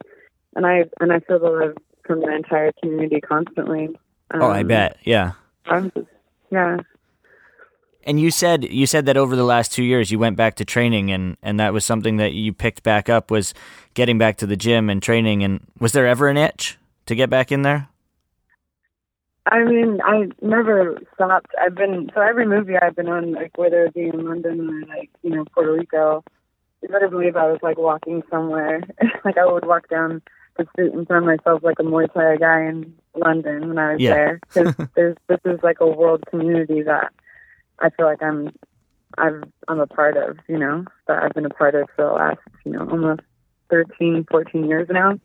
and 0.55 0.65
I 0.65 0.85
and 0.99 1.11
I 1.11 1.19
feel 1.19 1.39
the 1.39 1.49
love 1.49 1.77
from 2.05 2.19
the 2.21 2.33
entire 2.33 2.71
community 2.81 3.21
constantly. 3.21 3.95
oh, 4.33 4.47
I 4.49 4.61
Um, 4.61 4.67
bet. 4.67 4.97
Yeah. 5.03 5.31
I'm 5.65 5.89
just, 5.91 6.07
yeah. 6.51 6.77
And 8.05 8.19
you 8.19 8.31
said 8.31 8.63
you 8.65 8.85
said 8.85 9.05
that 9.05 9.17
over 9.17 9.35
the 9.35 9.43
last 9.45 9.71
two 9.73 9.83
years 9.83 10.11
you 10.11 10.19
went 10.19 10.35
back 10.35 10.55
to 10.55 10.65
training 10.65 11.11
and, 11.11 11.37
and 11.41 11.59
that 11.59 11.73
was 11.73 11.85
something 11.85 12.17
that 12.17 12.33
you 12.33 12.53
picked 12.53 12.83
back 12.83 13.09
up 13.09 13.31
was 13.31 13.53
getting 13.93 14.17
back 14.17 14.37
to 14.37 14.45
the 14.45 14.57
gym 14.57 14.89
and 14.89 15.01
training 15.01 15.43
and 15.43 15.61
was 15.79 15.93
there 15.93 16.07
ever 16.07 16.27
an 16.27 16.37
itch 16.37 16.77
to 17.05 17.15
get 17.15 17.29
back 17.29 17.51
in 17.51 17.61
there? 17.61 17.87
I 19.45 19.63
mean, 19.65 19.99
I 20.03 20.29
never 20.41 20.97
stopped. 21.15 21.51
I've 21.61 21.75
been 21.75 22.09
so 22.15 22.21
every 22.21 22.47
movie 22.47 22.75
I've 22.81 22.95
been 22.95 23.09
on, 23.09 23.33
like 23.33 23.57
whether 23.57 23.85
it 23.85 23.93
be 23.93 24.07
in 24.07 24.23
London 24.25 24.69
or 24.69 24.87
like 24.87 25.09
you 25.21 25.31
know 25.31 25.43
Puerto 25.53 25.73
Rico, 25.73 26.23
you 26.81 26.87
better 26.87 27.09
believe 27.09 27.35
I 27.35 27.51
was 27.51 27.59
like 27.61 27.77
walking 27.77 28.23
somewhere. 28.31 28.81
like 29.25 29.37
I 29.37 29.45
would 29.45 29.65
walk 29.65 29.89
down 29.89 30.21
the 30.57 30.65
street 30.71 30.93
and 30.93 31.07
find 31.07 31.25
myself 31.25 31.61
like 31.61 31.79
a 31.79 31.83
Muay 31.83 32.11
Thai 32.13 32.37
guy 32.37 32.61
in 32.67 32.93
London 33.15 33.67
when 33.67 33.77
I 33.77 33.93
was 33.93 34.01
Yeah. 34.01 34.13
there. 34.13 34.39
Because 34.53 34.75
there's 34.95 35.17
this 35.27 35.39
is 35.43 35.59
like 35.61 35.81
a 35.81 35.87
world 35.87 36.23
community 36.29 36.81
that 36.83 37.11
I 37.79 37.89
feel 37.89 38.05
like 38.05 38.21
I'm 38.21 38.53
I've 39.17 39.43
I'm 39.67 39.79
a 39.79 39.87
part 39.87 40.17
of. 40.17 40.37
You 40.47 40.57
know 40.57 40.85
that 41.07 41.23
I've 41.23 41.33
been 41.33 41.45
a 41.45 41.49
part 41.49 41.75
of 41.75 41.87
for 41.95 42.05
the 42.05 42.11
last 42.11 42.39
you 42.65 42.71
know 42.71 42.87
almost 42.89 43.21
13, 43.73 44.25
14 44.29 44.65
years 44.65 44.87
now. 44.91 45.19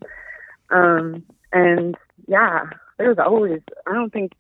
Um, 0.71 1.23
and 1.53 1.97
yeah, 2.27 2.65
there's 2.99 3.19
always, 3.19 3.61
I 3.87 3.93
don't 3.93 4.13
think, 4.13 4.33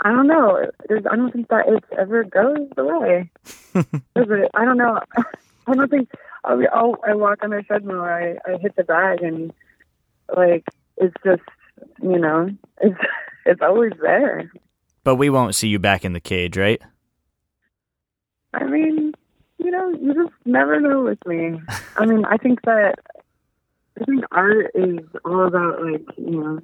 I 0.00 0.10
don't 0.10 0.26
know, 0.26 0.66
there's, 0.88 1.04
I 1.10 1.16
don't 1.16 1.30
think 1.32 1.48
that 1.48 1.68
it 1.68 1.84
ever 1.98 2.24
goes 2.24 2.68
away. 2.76 3.30
I 4.16 4.64
don't 4.64 4.78
know. 4.78 5.00
I 5.66 5.74
don't 5.74 5.90
think, 5.90 6.10
I'll, 6.44 6.58
be- 6.58 6.68
I'll, 6.68 6.96
I 7.06 7.14
walk 7.14 7.38
on 7.42 7.50
the 7.50 7.62
treadmill, 7.62 8.00
I, 8.00 8.36
I 8.46 8.56
hit 8.58 8.76
the 8.76 8.84
bag 8.84 9.22
and 9.22 9.52
like, 10.34 10.64
it's 10.96 11.14
just, 11.24 11.42
you 12.02 12.18
know, 12.18 12.48
it's, 12.80 12.98
it's 13.46 13.62
always 13.62 13.92
there. 14.00 14.50
But 15.02 15.16
we 15.16 15.28
won't 15.28 15.54
see 15.54 15.68
you 15.68 15.78
back 15.78 16.04
in 16.04 16.14
the 16.14 16.20
cage, 16.20 16.56
right? 16.56 16.80
I 18.54 18.64
mean, 18.64 19.12
you 19.58 19.70
know, 19.70 19.90
you 19.90 20.14
just 20.14 20.34
never 20.44 20.80
know 20.80 21.02
with 21.02 21.24
me. 21.26 21.60
I 21.96 22.06
mean, 22.06 22.24
I 22.24 22.36
think 22.36 22.62
that 22.62 22.96
I 24.00 24.04
think 24.04 24.24
art 24.30 24.70
is 24.74 25.00
all 25.24 25.46
about 25.46 25.82
like 25.82 26.06
you 26.16 26.40
know, 26.40 26.60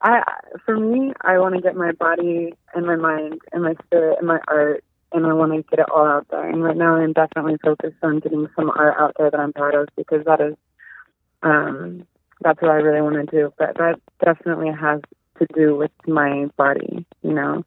I 0.00 0.22
for 0.64 0.78
me, 0.78 1.12
I 1.20 1.38
want 1.38 1.54
to 1.54 1.60
get 1.60 1.76
my 1.76 1.92
body 1.92 2.54
and 2.74 2.86
my 2.86 2.96
mind 2.96 3.40
and 3.52 3.62
my 3.62 3.74
spirit 3.84 4.18
and 4.18 4.28
my 4.28 4.40
art, 4.48 4.84
and 5.12 5.26
I 5.26 5.32
want 5.32 5.52
to 5.52 5.62
get 5.62 5.80
it 5.80 5.90
all 5.90 6.06
out 6.06 6.26
there. 6.30 6.48
And 6.48 6.62
right 6.62 6.76
now, 6.76 6.96
I'm 6.96 7.12
definitely 7.12 7.58
focused 7.62 8.02
on 8.02 8.20
getting 8.20 8.48
some 8.56 8.70
art 8.70 8.96
out 8.98 9.14
there 9.18 9.30
that 9.30 9.40
I'm 9.40 9.52
proud 9.52 9.74
of 9.74 9.88
because 9.96 10.24
that 10.24 10.40
is, 10.40 10.54
um, 11.42 12.06
that's 12.40 12.60
what 12.62 12.70
I 12.70 12.76
really 12.76 13.02
want 13.02 13.16
to 13.16 13.36
do. 13.36 13.52
But 13.58 13.76
that 13.76 14.00
definitely 14.24 14.72
has 14.72 15.00
to 15.38 15.46
do 15.54 15.76
with 15.76 15.92
my 16.06 16.46
body, 16.56 17.06
you 17.22 17.32
know 17.32 17.64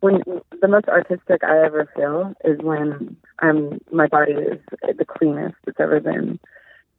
when 0.00 0.22
the 0.60 0.68
most 0.68 0.88
artistic 0.88 1.42
I 1.44 1.64
ever 1.64 1.88
feel 1.96 2.34
is 2.44 2.58
when 2.60 3.16
I'm 3.40 3.80
my 3.90 4.06
body 4.06 4.32
is 4.32 4.58
the 4.82 5.04
cleanest 5.04 5.56
it's 5.66 5.80
ever 5.80 6.00
been. 6.00 6.38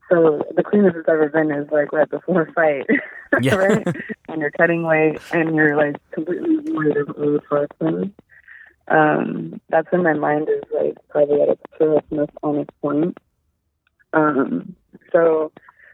So 0.10 0.44
the 0.56 0.64
cleanest 0.64 0.96
it's 0.98 1.10
ever 1.10 1.30
been 1.30 1.52
is 1.52 1.70
like 1.72 1.92
right 1.92 2.10
before 2.10 2.44
a 2.44 2.54
fight, 2.54 2.86
Yeah. 3.42 3.56
right? 3.56 3.88
And 4.30 4.40
you're 4.42 4.52
cutting 4.52 4.84
weight 4.84 5.20
and 5.32 5.56
you're 5.56 5.76
like 5.76 5.96
completely 6.12 6.58
void 6.72 6.98
of 6.98 7.10
all 7.18 7.40
toxins. 7.50 8.12
Um, 8.88 9.60
that's 9.70 9.92
when 9.92 10.04
my 10.04 10.14
mind 10.14 10.48
is 10.48 10.64
like 10.72 10.96
probably 11.10 11.42
at 11.42 11.50
its 11.50 11.62
truest, 11.78 12.06
most 12.12 12.32
honest 12.44 12.70
point. 12.82 13.18
Um, 14.14 14.76
so 15.12 15.52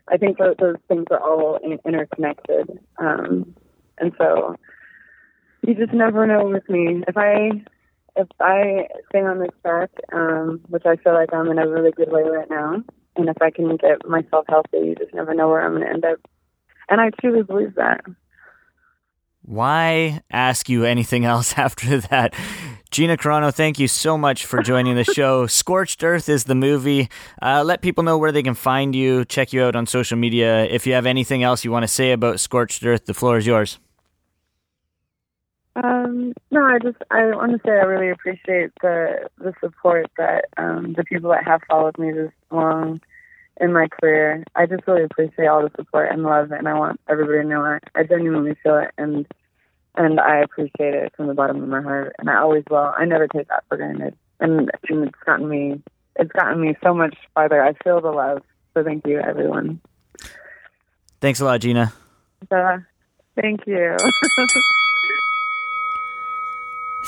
I 0.09 0.17
think 0.17 0.37
that 0.39 0.57
those 0.59 0.75
things 0.89 1.05
are 1.09 1.19
all 1.19 1.57
in- 1.63 1.79
interconnected. 1.85 2.79
Um, 2.97 3.55
and 3.97 4.11
so 4.17 4.57
you 5.65 5.75
just 5.75 5.93
never 5.93 6.25
know 6.25 6.45
with 6.45 6.67
me. 6.69 7.03
If 7.07 7.17
I 7.17 7.63
if 8.15 8.27
I 8.39 8.87
stay 9.09 9.21
on 9.21 9.39
this 9.39 9.51
track, 9.61 9.89
um, 10.11 10.61
which 10.67 10.85
I 10.85 10.97
feel 10.97 11.13
like 11.13 11.33
I'm 11.33 11.47
in 11.49 11.59
a 11.59 11.67
really 11.67 11.91
good 11.91 12.11
way 12.11 12.23
right 12.23 12.49
now, 12.49 12.83
and 13.15 13.29
if 13.29 13.41
I 13.41 13.51
can 13.51 13.77
get 13.77 14.07
myself 14.07 14.45
healthy, 14.49 14.77
you 14.77 14.95
just 14.95 15.13
never 15.13 15.33
know 15.33 15.47
where 15.47 15.61
I'm 15.61 15.73
going 15.73 15.83
to 15.83 15.89
end 15.89 16.05
up. 16.05 16.19
And 16.89 16.99
I 16.99 17.09
truly 17.21 17.43
believe 17.43 17.75
that. 17.75 18.01
Why 19.43 20.21
ask 20.29 20.69
you 20.69 20.83
anything 20.85 21.25
else 21.33 21.57
after 21.57 21.99
that? 21.99 22.33
Gina 22.91 23.15
Carano, 23.15 23.53
thank 23.53 23.79
you 23.79 23.87
so 23.87 24.17
much 24.17 24.45
for 24.45 24.61
joining 24.61 24.95
the 24.95 25.05
show. 25.05 25.47
Scorched 25.47 26.03
Earth 26.03 26.27
is 26.27 26.43
the 26.43 26.55
movie. 26.55 27.09
Uh, 27.41 27.63
let 27.63 27.81
people 27.81 28.03
know 28.03 28.17
where 28.17 28.33
they 28.33 28.43
can 28.43 28.53
find 28.53 28.93
you, 28.93 29.23
check 29.23 29.53
you 29.53 29.63
out 29.63 29.77
on 29.77 29.87
social 29.87 30.17
media. 30.17 30.65
If 30.65 30.85
you 30.85 30.93
have 30.93 31.05
anything 31.05 31.41
else 31.43 31.63
you 31.63 31.71
want 31.71 31.83
to 31.83 31.87
say 31.87 32.11
about 32.11 32.41
Scorched 32.41 32.85
Earth, 32.85 33.05
the 33.05 33.13
floor 33.13 33.37
is 33.37 33.47
yours. 33.47 33.79
Um, 35.75 36.33
no, 36.51 36.63
I 36.63 36.79
just 36.79 36.97
I 37.11 37.27
want 37.27 37.53
to 37.53 37.59
say 37.65 37.71
I 37.71 37.85
really 37.85 38.09
appreciate 38.09 38.71
the 38.81 39.29
the 39.37 39.53
support 39.61 40.07
that 40.17 40.45
um, 40.57 40.93
the 40.97 41.03
people 41.03 41.31
that 41.31 41.45
have 41.45 41.61
followed 41.67 41.97
me 41.97 42.11
this 42.11 42.31
long 42.51 42.99
in 43.59 43.71
my 43.71 43.87
career. 43.87 44.43
I 44.55 44.65
just 44.65 44.85
really 44.85 45.03
appreciate 45.03 45.47
all 45.47 45.61
the 45.61 45.71
support 45.75 46.11
and 46.11 46.23
love, 46.23 46.51
and 46.51 46.67
I 46.67 46.73
want 46.73 46.99
everybody 47.09 47.43
to 47.43 47.47
know 47.47 47.63
it. 47.65 47.83
I 47.95 48.03
genuinely 48.03 48.55
feel 48.61 48.77
it, 48.79 48.91
and 48.97 49.25
and 49.95 50.19
I 50.19 50.39
appreciate 50.39 50.93
it 50.93 51.13
from 51.15 51.27
the 51.27 51.33
bottom 51.33 51.61
of 51.61 51.69
my 51.69 51.81
heart, 51.81 52.15
and 52.19 52.29
I 52.29 52.37
always 52.39 52.63
will. 52.69 52.93
I 52.97 53.05
never 53.05 53.27
take 53.27 53.47
that 53.47 53.63
for 53.69 53.77
granted, 53.77 54.15
and, 54.41 54.69
and 54.89 55.07
it's 55.07 55.19
gotten 55.25 55.47
me 55.47 55.81
it's 56.17 56.31
gotten 56.33 56.59
me 56.59 56.75
so 56.83 56.93
much 56.93 57.15
farther. 57.33 57.63
I 57.63 57.73
feel 57.83 58.01
the 58.01 58.11
love, 58.11 58.43
so 58.73 58.83
thank 58.83 59.07
you, 59.07 59.19
everyone. 59.19 59.79
Thanks 61.21 61.39
a 61.39 61.45
lot, 61.45 61.61
Gina. 61.61 61.93
Uh, 62.49 62.79
thank 63.35 63.65
you. 63.67 63.95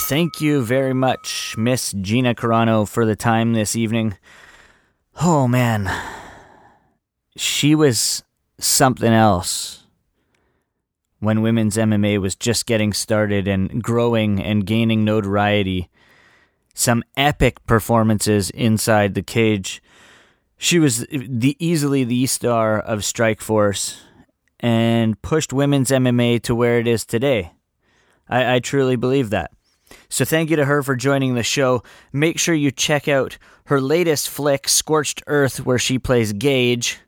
Thank 0.06 0.42
you 0.42 0.62
very 0.62 0.94
much, 0.94 1.56
Miss 1.58 1.94
Gina 1.94 2.36
Carano, 2.36 2.86
for 2.86 3.06
the 3.06 3.16
time 3.16 3.54
this 3.54 3.74
evening. 3.74 4.18
Oh 5.22 5.48
man, 5.48 5.90
she 7.38 7.74
was 7.74 8.22
something 8.60 9.14
else 9.14 9.86
when 11.20 11.42
women's 11.42 11.78
MMA 11.78 12.20
was 12.20 12.36
just 12.36 12.66
getting 12.66 12.92
started 12.92 13.48
and 13.48 13.82
growing 13.82 14.44
and 14.44 14.66
gaining 14.66 15.06
notoriety. 15.06 15.90
Some 16.74 17.06
epic 17.16 17.66
performances 17.66 18.50
inside 18.50 19.14
the 19.14 19.24
cage. 19.24 19.82
She 20.58 20.80
was 20.80 21.08
the 21.10 21.56
easily 21.60 22.04
the 22.04 22.26
star 22.26 22.78
of 22.78 23.00
Strikeforce 23.00 24.02
and 24.60 25.20
pushed 25.22 25.54
women's 25.54 25.92
MMA 25.92 26.44
to 26.44 26.54
where 26.54 26.78
it 26.78 26.88
is 26.88 27.06
today. 27.06 27.54
I, 28.28 28.56
I 28.56 28.60
truly 28.60 28.98
believe 28.98 29.30
that. 29.30 29.52
So 30.10 30.26
thank 30.26 30.50
you 30.50 30.56
to 30.56 30.66
her 30.66 30.84
for 30.84 30.96
joining 30.96 31.36
the 31.36 31.44
show. 31.44 31.84
Make 32.12 32.40
sure 32.40 32.56
you 32.56 32.72
check 32.72 33.08
out 33.08 33.38
her 33.66 33.80
latest 33.80 34.30
flick, 34.30 34.68
Scorched 34.68 35.24
Earth, 35.28 35.66
where 35.66 35.80
she 35.80 36.00
plays 36.00 36.34
Gage. 36.34 37.00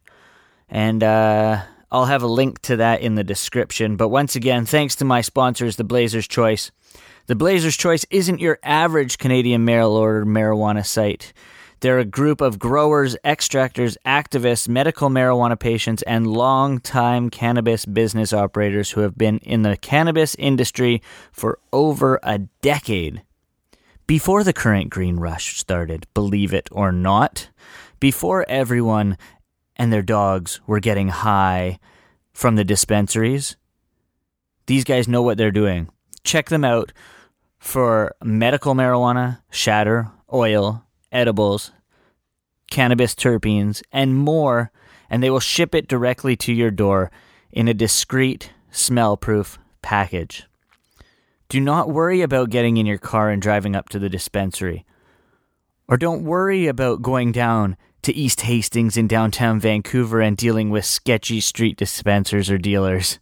And 0.69 1.04
uh, 1.04 1.62
I'll 1.91 2.06
have 2.06 2.24
a 2.24 2.28
link 2.28 2.62
to 2.63 2.78
that 2.78 3.02
in 3.02 3.15
the 3.15 3.24
description. 3.24 3.95
But 3.95 4.10
once 4.10 4.36
again, 4.36 4.65
thanks 4.65 4.95
to 4.98 5.06
my 5.06 5.21
sponsors, 5.21 5.76
the 5.76 5.84
Blazers 5.84 6.28
Choice. 6.28 6.71
The 7.28 7.36
Blazers 7.36 7.78
Choice 7.78 8.06
isn't 8.10 8.39
your 8.39 8.60
average 8.63 9.17
Canadian 9.17 9.65
mail 9.65 9.91
order 9.91 10.26
marijuana 10.26 10.86
site. 10.86 11.34
They're 11.86 12.00
a 12.00 12.04
group 12.04 12.41
of 12.41 12.58
growers, 12.58 13.15
extractors, 13.24 13.95
activists, 14.08 14.67
medical 14.67 15.08
marijuana 15.10 15.60
patients, 15.60 16.02
and 16.02 16.26
long-time 16.26 17.30
cannabis 17.30 17.86
business 17.86 18.34
operators 18.34 18.89
who 18.89 19.02
have 19.02 19.15
been 19.15 19.38
in 19.38 19.62
the 19.62 19.78
cannabis 19.78 20.34
industry 20.39 21.04
for 21.32 21.60
over 21.71 22.19
a 22.24 22.39
decade. 22.63 23.21
Before 24.08 24.43
the 24.43 24.52
current 24.52 24.89
green 24.89 25.17
rush 25.17 25.58
started, 25.58 26.08
believe 26.15 26.56
it 26.56 26.67
or 26.71 26.91
not, 26.91 27.52
before 28.00 28.48
everyone 28.50 29.15
and 29.76 29.93
their 29.93 30.02
dogs 30.02 30.62
were 30.65 30.80
getting 30.80 31.10
high 31.10 31.78
from 32.34 32.56
the 32.56 32.63
dispensaries, 32.63 33.58
these 34.65 34.86
guys 34.86 35.08
know 35.08 35.21
what 35.21 35.38
they're 35.38 35.52
doing. 35.52 35.89
Check 36.24 36.50
them 36.50 36.65
out 36.65 36.91
for 37.60 38.15
medical 38.24 38.74
marijuana, 38.74 39.41
shatter, 39.52 40.10
oil, 40.34 40.82
edibles, 41.15 41.71
cannabis 42.69 43.15
terpenes, 43.15 43.82
and 43.91 44.15
more, 44.15 44.71
and 45.10 45.23
they 45.23 45.30
will 45.30 45.39
ship 45.39 45.73
it 45.73 45.88
directly 45.88 46.36
to 46.36 46.54
your 46.54 46.71
door 46.71 47.10
in 47.51 47.67
a 47.67 47.73
discreet, 47.73 48.51
smell 48.69 49.15
proof 49.15 49.58
package. 49.82 50.45
Do 51.47 51.62
not 51.62 51.89
worry 51.89 52.21
about 52.21 52.49
getting 52.49 52.78
in 52.78 52.86
your 52.86 52.97
car 52.97 53.30
and 53.30 53.41
driving 53.41 53.75
up 53.75 53.89
to 53.89 53.99
the 53.99 54.10
dispensary. 54.10 54.86
Or 55.88 55.95
don't 55.95 56.25
worry 56.25 56.67
about 56.67 57.01
going 57.01 57.32
down 57.32 57.78
to 58.01 58.13
East 58.13 58.41
Hastings 58.41 58.97
in 58.97 59.08
downtown 59.08 59.60
Vancouver 59.60 60.21
and 60.21 60.36
dealing 60.36 60.69
with 60.69 60.86
sketchy 60.86 61.39
street 61.39 61.78
dispensers 61.78 62.49
or 62.51 62.58
dealers 62.58 63.19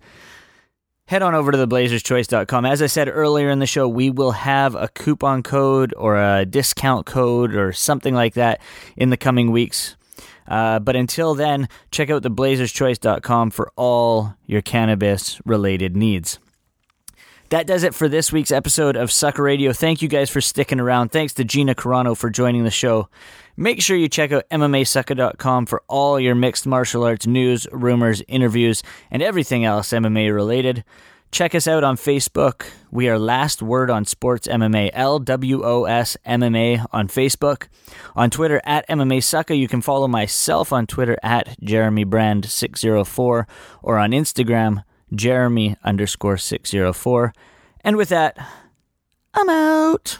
head 1.05 1.21
on 1.21 1.35
over 1.35 1.51
to 1.51 1.57
theblazerschoice.com. 1.57 2.65
As 2.65 2.81
I 2.81 2.87
said 2.87 3.09
earlier 3.09 3.49
in 3.49 3.59
the 3.59 3.65
show, 3.65 3.87
we 3.87 4.09
will 4.09 4.31
have 4.31 4.75
a 4.75 4.87
coupon 4.87 5.43
code 5.43 5.93
or 5.97 6.17
a 6.17 6.45
discount 6.45 7.05
code 7.05 7.55
or 7.55 7.73
something 7.73 8.13
like 8.13 8.35
that 8.35 8.61
in 8.95 9.09
the 9.09 9.17
coming 9.17 9.51
weeks. 9.51 9.95
Uh, 10.47 10.79
but 10.79 10.95
until 10.95 11.35
then, 11.35 11.69
check 11.91 12.09
out 12.09 12.23
theblazerschoice.com 12.23 13.51
for 13.51 13.71
all 13.75 14.35
your 14.45 14.61
cannabis 14.61 15.39
related 15.45 15.95
needs. 15.95 16.39
That 17.53 17.67
does 17.67 17.83
it 17.83 17.93
for 17.93 18.09
this 18.09 18.31
week's 18.31 18.51
episode 18.51 18.95
of 18.95 19.11
Sucka 19.11 19.37
Radio. 19.37 19.73
Thank 19.73 20.01
you 20.01 20.07
guys 20.07 20.31
for 20.31 20.41
sticking 20.41 20.79
around. 20.79 21.09
Thanks 21.09 21.33
to 21.35 21.43
Gina 21.43 21.75
Carano 21.75 22.17
for 22.17 22.31
joining 22.31 22.63
the 22.63 22.71
show. 22.71 23.09
Make 23.55 23.79
sure 23.79 23.95
you 23.95 24.09
check 24.09 24.31
out 24.31 24.49
MMAsucka.com 24.49 25.67
for 25.67 25.83
all 25.87 26.19
your 26.19 26.33
mixed 26.33 26.65
martial 26.65 27.03
arts 27.03 27.27
news, 27.27 27.67
rumors, 27.71 28.23
interviews, 28.27 28.81
and 29.11 29.21
everything 29.21 29.65
else 29.65 29.89
MMA 29.89 30.33
related. 30.33 30.83
Check 31.31 31.53
us 31.53 31.67
out 31.67 31.83
on 31.83 31.95
Facebook. 31.95 32.65
We 32.89 33.07
are 33.07 33.19
Last 33.19 33.61
Word 33.61 33.91
on 33.91 34.05
Sports 34.05 34.47
MMA, 34.47 34.91
LWOS 34.91 36.17
MMA 36.25 36.87
on 36.91 37.07
Facebook. 37.07 37.67
On 38.15 38.31
Twitter 38.31 38.61
at 38.63 38.89
MMA 38.89 39.19
Sucka. 39.19 39.55
You 39.55 39.67
can 39.67 39.81
follow 39.81 40.07
myself 40.07 40.73
on 40.73 40.87
Twitter 40.87 41.19
at 41.21 41.55
Jeremy 41.61 42.03
Brand 42.03 42.45
604 42.45 43.47
or 43.83 43.97
on 43.99 44.09
Instagram, 44.09 44.83
Jeremy 45.13 45.75
underscore 45.83 46.37
604. 46.37 47.33
And 47.81 47.97
with 47.97 48.09
that, 48.09 48.37
I'm 49.33 49.49
out. 49.49 50.17